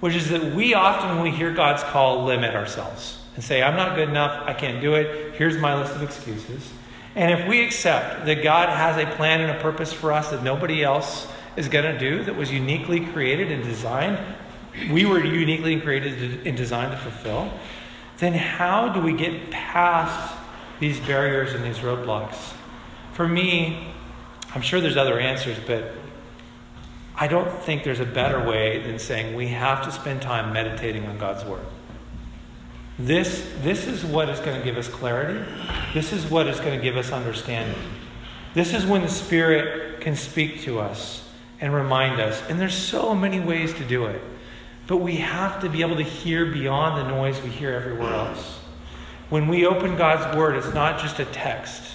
which 0.00 0.16
is 0.16 0.28
that 0.30 0.56
we 0.56 0.74
often, 0.74 1.14
when 1.14 1.22
we 1.22 1.30
hear 1.30 1.52
God's 1.54 1.84
call, 1.84 2.24
limit 2.24 2.56
ourselves 2.56 3.18
and 3.36 3.44
say, 3.44 3.62
I'm 3.62 3.76
not 3.76 3.94
good 3.94 4.08
enough, 4.08 4.42
I 4.48 4.54
can't 4.54 4.80
do 4.80 4.94
it, 4.94 5.34
here's 5.36 5.56
my 5.58 5.80
list 5.80 5.94
of 5.94 6.02
excuses. 6.02 6.72
And 7.14 7.30
if 7.30 7.48
we 7.48 7.64
accept 7.64 8.26
that 8.26 8.42
God 8.42 8.70
has 8.70 8.96
a 8.96 9.08
plan 9.14 9.40
and 9.40 9.56
a 9.56 9.60
purpose 9.60 9.92
for 9.92 10.12
us 10.12 10.30
that 10.30 10.42
nobody 10.42 10.82
else 10.82 11.28
is 11.56 11.68
going 11.68 11.84
to 11.84 11.98
do, 11.98 12.24
that 12.24 12.34
was 12.34 12.50
uniquely 12.50 13.06
created 13.06 13.52
and 13.52 13.62
designed 13.62 14.18
we 14.90 15.04
were 15.04 15.22
uniquely 15.24 15.80
created 15.80 16.46
and 16.46 16.56
designed 16.56 16.92
to 16.92 16.98
fulfill, 16.98 17.52
then 18.18 18.34
how 18.34 18.88
do 18.88 19.00
we 19.00 19.12
get 19.12 19.50
past 19.50 20.36
these 20.78 21.00
barriers 21.00 21.52
and 21.52 21.64
these 21.64 21.78
roadblocks? 21.78 22.54
For 23.12 23.26
me, 23.26 23.92
I'm 24.54 24.62
sure 24.62 24.80
there's 24.80 24.96
other 24.96 25.18
answers, 25.18 25.58
but 25.66 25.92
I 27.16 27.28
don't 27.28 27.50
think 27.50 27.84
there's 27.84 28.00
a 28.00 28.06
better 28.06 28.46
way 28.46 28.82
than 28.82 28.98
saying 28.98 29.34
we 29.34 29.48
have 29.48 29.84
to 29.84 29.92
spend 29.92 30.22
time 30.22 30.52
meditating 30.52 31.06
on 31.06 31.18
God's 31.18 31.44
Word. 31.44 31.66
This, 32.98 33.50
this 33.62 33.86
is 33.86 34.04
what 34.04 34.28
is 34.28 34.40
going 34.40 34.58
to 34.58 34.64
give 34.64 34.76
us 34.76 34.88
clarity. 34.88 35.44
This 35.94 36.12
is 36.12 36.30
what 36.30 36.46
is 36.46 36.60
going 36.60 36.78
to 36.78 36.82
give 36.82 36.96
us 36.96 37.12
understanding. 37.12 37.78
This 38.54 38.74
is 38.74 38.84
when 38.84 39.02
the 39.02 39.08
Spirit 39.08 40.00
can 40.00 40.16
speak 40.16 40.62
to 40.62 40.80
us 40.80 41.28
and 41.60 41.72
remind 41.72 42.20
us. 42.20 42.42
And 42.48 42.60
there's 42.60 42.74
so 42.74 43.14
many 43.14 43.40
ways 43.40 43.72
to 43.74 43.84
do 43.84 44.06
it. 44.06 44.20
But 44.90 44.96
we 44.96 45.18
have 45.18 45.60
to 45.60 45.68
be 45.68 45.82
able 45.82 45.94
to 45.98 46.02
hear 46.02 46.46
beyond 46.46 46.98
the 46.98 47.08
noise 47.08 47.40
we 47.42 47.48
hear 47.48 47.72
everywhere 47.74 48.12
else. 48.12 48.58
When 49.28 49.46
we 49.46 49.64
open 49.64 49.96
God's 49.96 50.36
Word, 50.36 50.56
it's 50.56 50.74
not 50.74 50.98
just 50.98 51.20
a 51.20 51.26
text, 51.26 51.94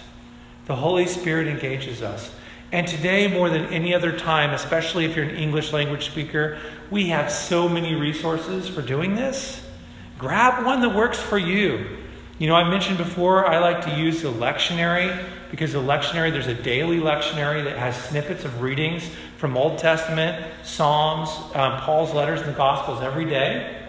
the 0.65 0.77
Holy 0.77 1.05
Spirit 1.05 1.49
engages 1.49 2.01
us. 2.01 2.33
And 2.71 2.87
today, 2.87 3.27
more 3.27 3.49
than 3.49 3.65
any 3.65 3.93
other 3.93 4.17
time, 4.17 4.51
especially 4.51 5.03
if 5.03 5.13
you're 5.13 5.25
an 5.25 5.35
English 5.35 5.73
language 5.73 6.05
speaker, 6.05 6.57
we 6.89 7.09
have 7.09 7.29
so 7.29 7.67
many 7.67 7.95
resources 7.95 8.69
for 8.69 8.81
doing 8.81 9.15
this. 9.15 9.61
Grab 10.17 10.65
one 10.65 10.79
that 10.79 10.95
works 10.95 11.19
for 11.19 11.37
you. 11.37 11.97
You 12.39 12.47
know, 12.47 12.55
I 12.55 12.69
mentioned 12.69 12.97
before 12.97 13.45
I 13.45 13.59
like 13.59 13.83
to 13.83 13.99
use 13.99 14.21
the 14.21 14.31
lectionary 14.31 15.21
because 15.51 15.73
the 15.73 15.79
lectionary, 15.79 16.31
there's 16.31 16.47
a 16.47 16.53
daily 16.53 16.99
lectionary 16.99 17.65
that 17.65 17.77
has 17.77 17.97
snippets 17.97 18.45
of 18.45 18.61
readings 18.61 19.03
from 19.45 19.57
Old 19.57 19.77
Testament, 19.77 20.43
Psalms, 20.63 21.29
um, 21.53 21.79
Paul's 21.81 22.15
letters, 22.15 22.41
and 22.41 22.49
the 22.49 22.57
Gospels 22.57 23.03
every 23.03 23.25
day. 23.25 23.87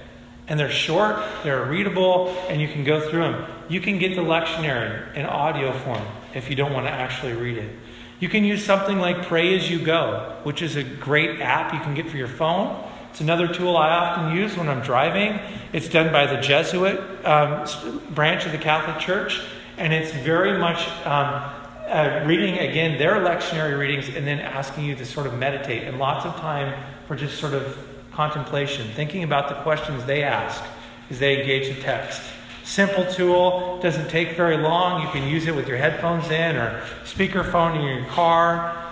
And 0.49 0.61
they're 0.61 0.69
short, 0.69 1.17
they're 1.45 1.65
readable, 1.65 2.29
and 2.51 2.61
you 2.61 2.69
can 2.69 2.85
go 2.85 3.01
through 3.09 3.23
them. 3.23 3.47
You 3.71 3.81
can 3.81 3.99
get 3.99 4.15
the 4.15 4.21
lectionary 4.21 5.17
in 5.17 5.25
audio 5.25 5.73
form 5.73 6.05
if 6.35 6.51
you 6.51 6.57
don't 6.57 6.75
want 6.75 6.85
to 6.85 6.93
actually 6.93 7.33
read 7.33 7.57
it. 7.57 7.75
You 8.21 8.29
can 8.29 8.45
use 8.45 8.67
something 8.67 8.99
like 8.99 9.29
Pray 9.29 9.57
As 9.57 9.71
You 9.71 9.79
Go, 9.79 10.39
which 10.43 10.61
is 10.61 10.77
a 10.77 10.85
great 10.85 11.41
app 11.41 11.73
you 11.73 11.81
can 11.81 11.95
get 11.95 12.11
for 12.11 12.19
your 12.19 12.29
phone. 12.29 12.79
It's 13.09 13.23
another 13.23 13.49
tool 13.49 13.79
I 13.79 13.89
often 13.89 14.37
use 14.37 14.59
when 14.59 14.69
I'm 14.69 14.83
driving. 14.83 15.41
It's 15.73 15.89
done 15.89 16.13
by 16.13 16.27
the 16.27 16.39
Jesuit 16.39 17.01
um, 17.25 17.67
branch 18.11 18.45
of 18.45 18.53
the 18.53 18.59
Catholic 18.59 18.99
Church, 18.99 19.41
and 19.79 19.95
it's 19.95 20.13
very 20.13 20.59
much 20.59 20.87
um, 21.07 21.51
uh, 21.87 22.25
reading 22.27 22.59
again 22.59 22.99
their 22.99 23.15
lectionary 23.17 23.79
readings 23.79 24.09
and 24.09 24.27
then 24.27 24.41
asking 24.41 24.85
you 24.85 24.95
to 24.97 25.07
sort 25.07 25.27
of 25.27 25.35
meditate 25.35 25.85
and 25.85 25.99
lots 25.99 26.27
of 26.27 26.35
time 26.37 26.75
for 27.07 27.15
just 27.15 27.39
sort 27.39 27.55
of 27.55 27.79
contemplation, 28.13 28.89
thinking 28.95 29.23
about 29.23 29.49
the 29.49 29.55
questions 29.57 30.05
they 30.05 30.23
ask 30.23 30.63
as 31.11 31.19
they 31.19 31.41
engage 31.41 31.75
the 31.75 31.81
text. 31.83 32.21
Simple 32.65 33.05
tool, 33.05 33.79
doesn't 33.81 34.09
take 34.09 34.37
very 34.37 34.57
long. 34.57 35.03
You 35.03 35.09
can 35.11 35.29
use 35.29 35.47
it 35.47 35.55
with 35.55 35.69
your 35.69 35.77
headphones 35.77 36.29
in 36.31 36.57
or 36.57 36.83
speakerphone 37.05 37.77
in 37.77 37.83
your 37.83 38.07
car. 38.07 38.85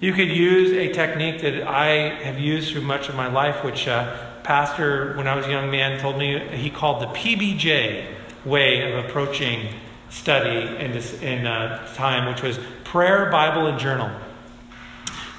You 0.00 0.12
could 0.12 0.28
use 0.28 0.72
a 0.72 0.92
technique 0.92 1.42
that 1.42 1.62
I 1.62 2.14
have 2.24 2.38
used 2.38 2.72
through 2.72 2.82
much 2.82 3.08
of 3.08 3.14
my 3.14 3.28
life, 3.28 3.62
which 3.62 3.86
uh, 3.86 4.16
pastor, 4.42 5.16
when 5.16 5.28
I 5.28 5.36
was 5.36 5.46
a 5.46 5.50
young 5.50 5.70
man, 5.70 6.00
told 6.00 6.18
me 6.18 6.40
he 6.56 6.70
called 6.70 7.02
the 7.02 7.06
PBJ 7.06 8.06
way 8.44 8.90
of 8.90 9.04
approaching 9.04 9.68
study 10.10 10.76
in, 10.76 10.92
this, 10.92 11.20
in 11.22 11.46
uh, 11.46 11.86
time, 11.94 12.32
which 12.32 12.42
was 12.42 12.58
prayer, 12.84 13.30
Bible, 13.30 13.66
and 13.66 13.78
journal. 13.78 14.10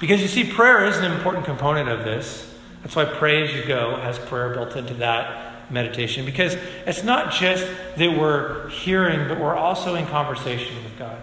Because 0.00 0.22
you 0.22 0.28
see, 0.28 0.44
prayer 0.44 0.84
is 0.86 0.96
an 0.96 1.10
important 1.10 1.44
component 1.44 1.88
of 1.88 2.04
this. 2.04 2.54
That's 2.82 2.96
why 2.96 3.04
Pray 3.04 3.42
As 3.42 3.54
You 3.54 3.64
Go 3.64 3.96
has 3.96 4.18
prayer 4.18 4.54
built 4.54 4.74
into 4.76 4.94
that 4.94 5.70
meditation. 5.70 6.24
Because 6.24 6.54
it's 6.86 7.04
not 7.04 7.32
just 7.32 7.66
that 7.96 8.18
we're 8.18 8.68
hearing, 8.70 9.28
but 9.28 9.38
we're 9.38 9.54
also 9.54 9.94
in 9.94 10.06
conversation 10.06 10.82
with 10.82 10.98
God. 10.98 11.18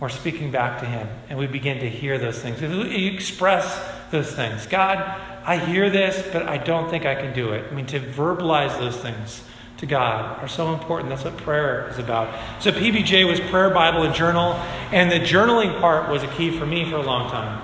We're 0.00 0.08
speaking 0.08 0.50
back 0.50 0.80
to 0.80 0.86
Him, 0.86 1.08
and 1.28 1.38
we 1.38 1.46
begin 1.46 1.80
to 1.80 1.88
hear 1.88 2.18
those 2.18 2.40
things. 2.40 2.62
You 2.62 3.10
express 3.12 3.84
those 4.10 4.32
things. 4.32 4.66
God, 4.66 4.98
I 5.44 5.58
hear 5.58 5.90
this, 5.90 6.26
but 6.32 6.48
I 6.48 6.56
don't 6.56 6.88
think 6.88 7.04
I 7.04 7.16
can 7.16 7.34
do 7.34 7.52
it. 7.52 7.66
I 7.70 7.74
mean, 7.74 7.86
to 7.86 8.00
verbalize 8.00 8.78
those 8.78 8.96
things 8.96 9.42
to 9.78 9.86
God 9.86 10.42
are 10.42 10.48
so 10.48 10.74
important. 10.74 11.08
That's 11.08 11.24
what 11.24 11.36
prayer 11.38 11.88
is 11.88 11.98
about. 11.98 12.34
So 12.60 12.70
PBJ 12.72 13.28
was 13.28 13.40
prayer, 13.40 13.70
Bible, 13.70 14.02
and 14.02 14.14
journal. 14.14 14.54
And 14.92 15.10
the 15.10 15.20
journaling 15.20 15.80
part 15.80 16.10
was 16.10 16.22
a 16.22 16.28
key 16.28 16.50
for 16.50 16.66
me 16.66 16.88
for 16.88 16.96
a 16.96 17.02
long 17.02 17.30
time 17.30 17.62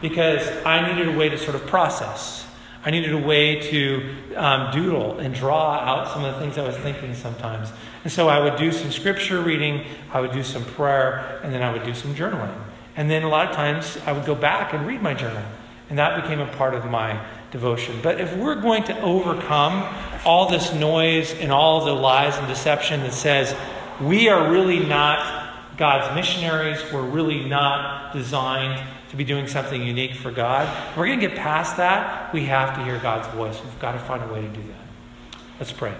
because 0.00 0.46
I 0.66 0.92
needed 0.92 1.14
a 1.14 1.18
way 1.18 1.30
to 1.30 1.38
sort 1.38 1.54
of 1.54 1.66
process. 1.66 2.46
I 2.84 2.90
needed 2.90 3.14
a 3.14 3.18
way 3.18 3.60
to 3.70 4.14
um, 4.36 4.70
doodle 4.70 5.18
and 5.18 5.34
draw 5.34 5.76
out 5.76 6.12
some 6.12 6.22
of 6.22 6.34
the 6.34 6.40
things 6.40 6.58
I 6.58 6.66
was 6.66 6.76
thinking 6.76 7.14
sometimes. 7.14 7.72
And 8.02 8.12
so 8.12 8.28
I 8.28 8.38
would 8.40 8.56
do 8.56 8.70
some 8.70 8.90
scripture 8.90 9.40
reading, 9.40 9.86
I 10.12 10.20
would 10.20 10.32
do 10.32 10.42
some 10.42 10.64
prayer, 10.64 11.40
and 11.42 11.52
then 11.54 11.62
I 11.62 11.72
would 11.72 11.84
do 11.84 11.94
some 11.94 12.14
journaling. 12.14 12.54
And 12.96 13.10
then 13.10 13.22
a 13.22 13.28
lot 13.28 13.48
of 13.48 13.56
times 13.56 13.96
I 14.04 14.12
would 14.12 14.26
go 14.26 14.34
back 14.34 14.74
and 14.74 14.86
read 14.86 15.00
my 15.00 15.14
journal. 15.14 15.42
And 15.88 15.98
that 15.98 16.20
became 16.20 16.40
a 16.40 16.46
part 16.56 16.74
of 16.74 16.84
my 16.84 17.24
devotion. 17.50 17.98
But 18.02 18.20
if 18.20 18.36
we're 18.36 18.60
going 18.60 18.84
to 18.84 19.00
overcome 19.00 19.82
all 20.24 20.48
this 20.48 20.72
noise 20.72 21.32
and 21.32 21.52
all 21.52 21.84
the 21.84 21.92
lies 21.92 22.36
and 22.36 22.46
deception 22.48 23.00
that 23.00 23.12
says 23.12 23.54
we 24.00 24.28
are 24.28 24.50
really 24.50 24.80
not 24.80 25.76
God's 25.76 26.14
missionaries, 26.14 26.80
we're 26.92 27.02
really 27.02 27.44
not 27.44 28.12
designed 28.12 28.82
to 29.14 29.16
be 29.16 29.24
doing 29.24 29.46
something 29.46 29.80
unique 29.80 30.14
for 30.14 30.32
God, 30.32 30.68
if 30.90 30.96
we're 30.96 31.06
going 31.06 31.20
to 31.20 31.28
get 31.28 31.36
past 31.36 31.76
that, 31.76 32.32
we 32.32 32.46
have 32.46 32.74
to 32.76 32.84
hear 32.84 32.98
God's 32.98 33.28
voice. 33.28 33.62
We've 33.62 33.78
got 33.78 33.92
to 33.92 33.98
find 34.00 34.28
a 34.28 34.32
way 34.32 34.40
to 34.40 34.48
do 34.48 34.60
that. 34.60 35.38
Let's 35.60 35.70
pray. 35.70 35.94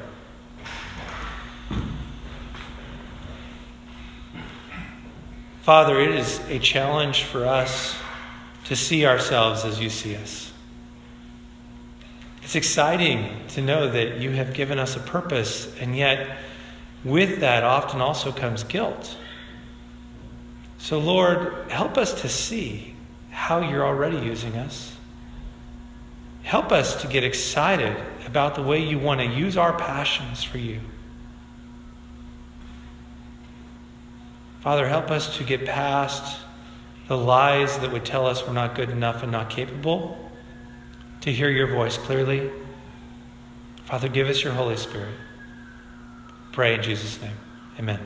Father, 5.62 6.00
it 6.00 6.10
is 6.10 6.40
a 6.48 6.58
challenge 6.58 7.22
for 7.22 7.46
us 7.46 7.96
to 8.64 8.74
see 8.76 9.06
ourselves 9.06 9.64
as 9.64 9.80
you 9.80 9.90
see 9.90 10.16
us. 10.16 10.52
It's 12.44 12.54
exciting 12.54 13.40
to 13.48 13.62
know 13.62 13.90
that 13.90 14.18
you 14.18 14.30
have 14.32 14.52
given 14.52 14.78
us 14.78 14.96
a 14.96 15.00
purpose, 15.00 15.74
and 15.80 15.96
yet 15.96 16.36
with 17.02 17.40
that 17.40 17.64
often 17.64 18.02
also 18.02 18.32
comes 18.32 18.62
guilt. 18.64 19.16
So, 20.76 20.98
Lord, 20.98 21.70
help 21.70 21.96
us 21.96 22.20
to 22.20 22.28
see 22.28 22.94
how 23.30 23.60
you're 23.60 23.84
already 23.84 24.18
using 24.18 24.56
us. 24.56 24.94
Help 26.42 26.70
us 26.70 27.00
to 27.00 27.08
get 27.08 27.24
excited 27.24 27.96
about 28.26 28.54
the 28.54 28.62
way 28.62 28.78
you 28.78 28.98
want 28.98 29.20
to 29.20 29.26
use 29.26 29.56
our 29.56 29.72
passions 29.78 30.44
for 30.44 30.58
you. 30.58 30.80
Father, 34.60 34.86
help 34.86 35.10
us 35.10 35.38
to 35.38 35.44
get 35.44 35.64
past 35.64 36.40
the 37.08 37.16
lies 37.16 37.78
that 37.78 37.90
would 37.90 38.04
tell 38.04 38.26
us 38.26 38.46
we're 38.46 38.52
not 38.52 38.74
good 38.74 38.90
enough 38.90 39.22
and 39.22 39.32
not 39.32 39.48
capable, 39.48 40.23
to 41.24 41.32
hear 41.32 41.48
your 41.48 41.66
voice 41.66 41.96
clearly. 41.96 42.50
Father, 43.86 44.08
give 44.08 44.28
us 44.28 44.44
your 44.44 44.52
Holy 44.52 44.76
Spirit. 44.76 45.14
Pray 46.52 46.74
in 46.74 46.82
Jesus' 46.82 47.18
name. 47.22 47.36
Amen. 47.78 47.98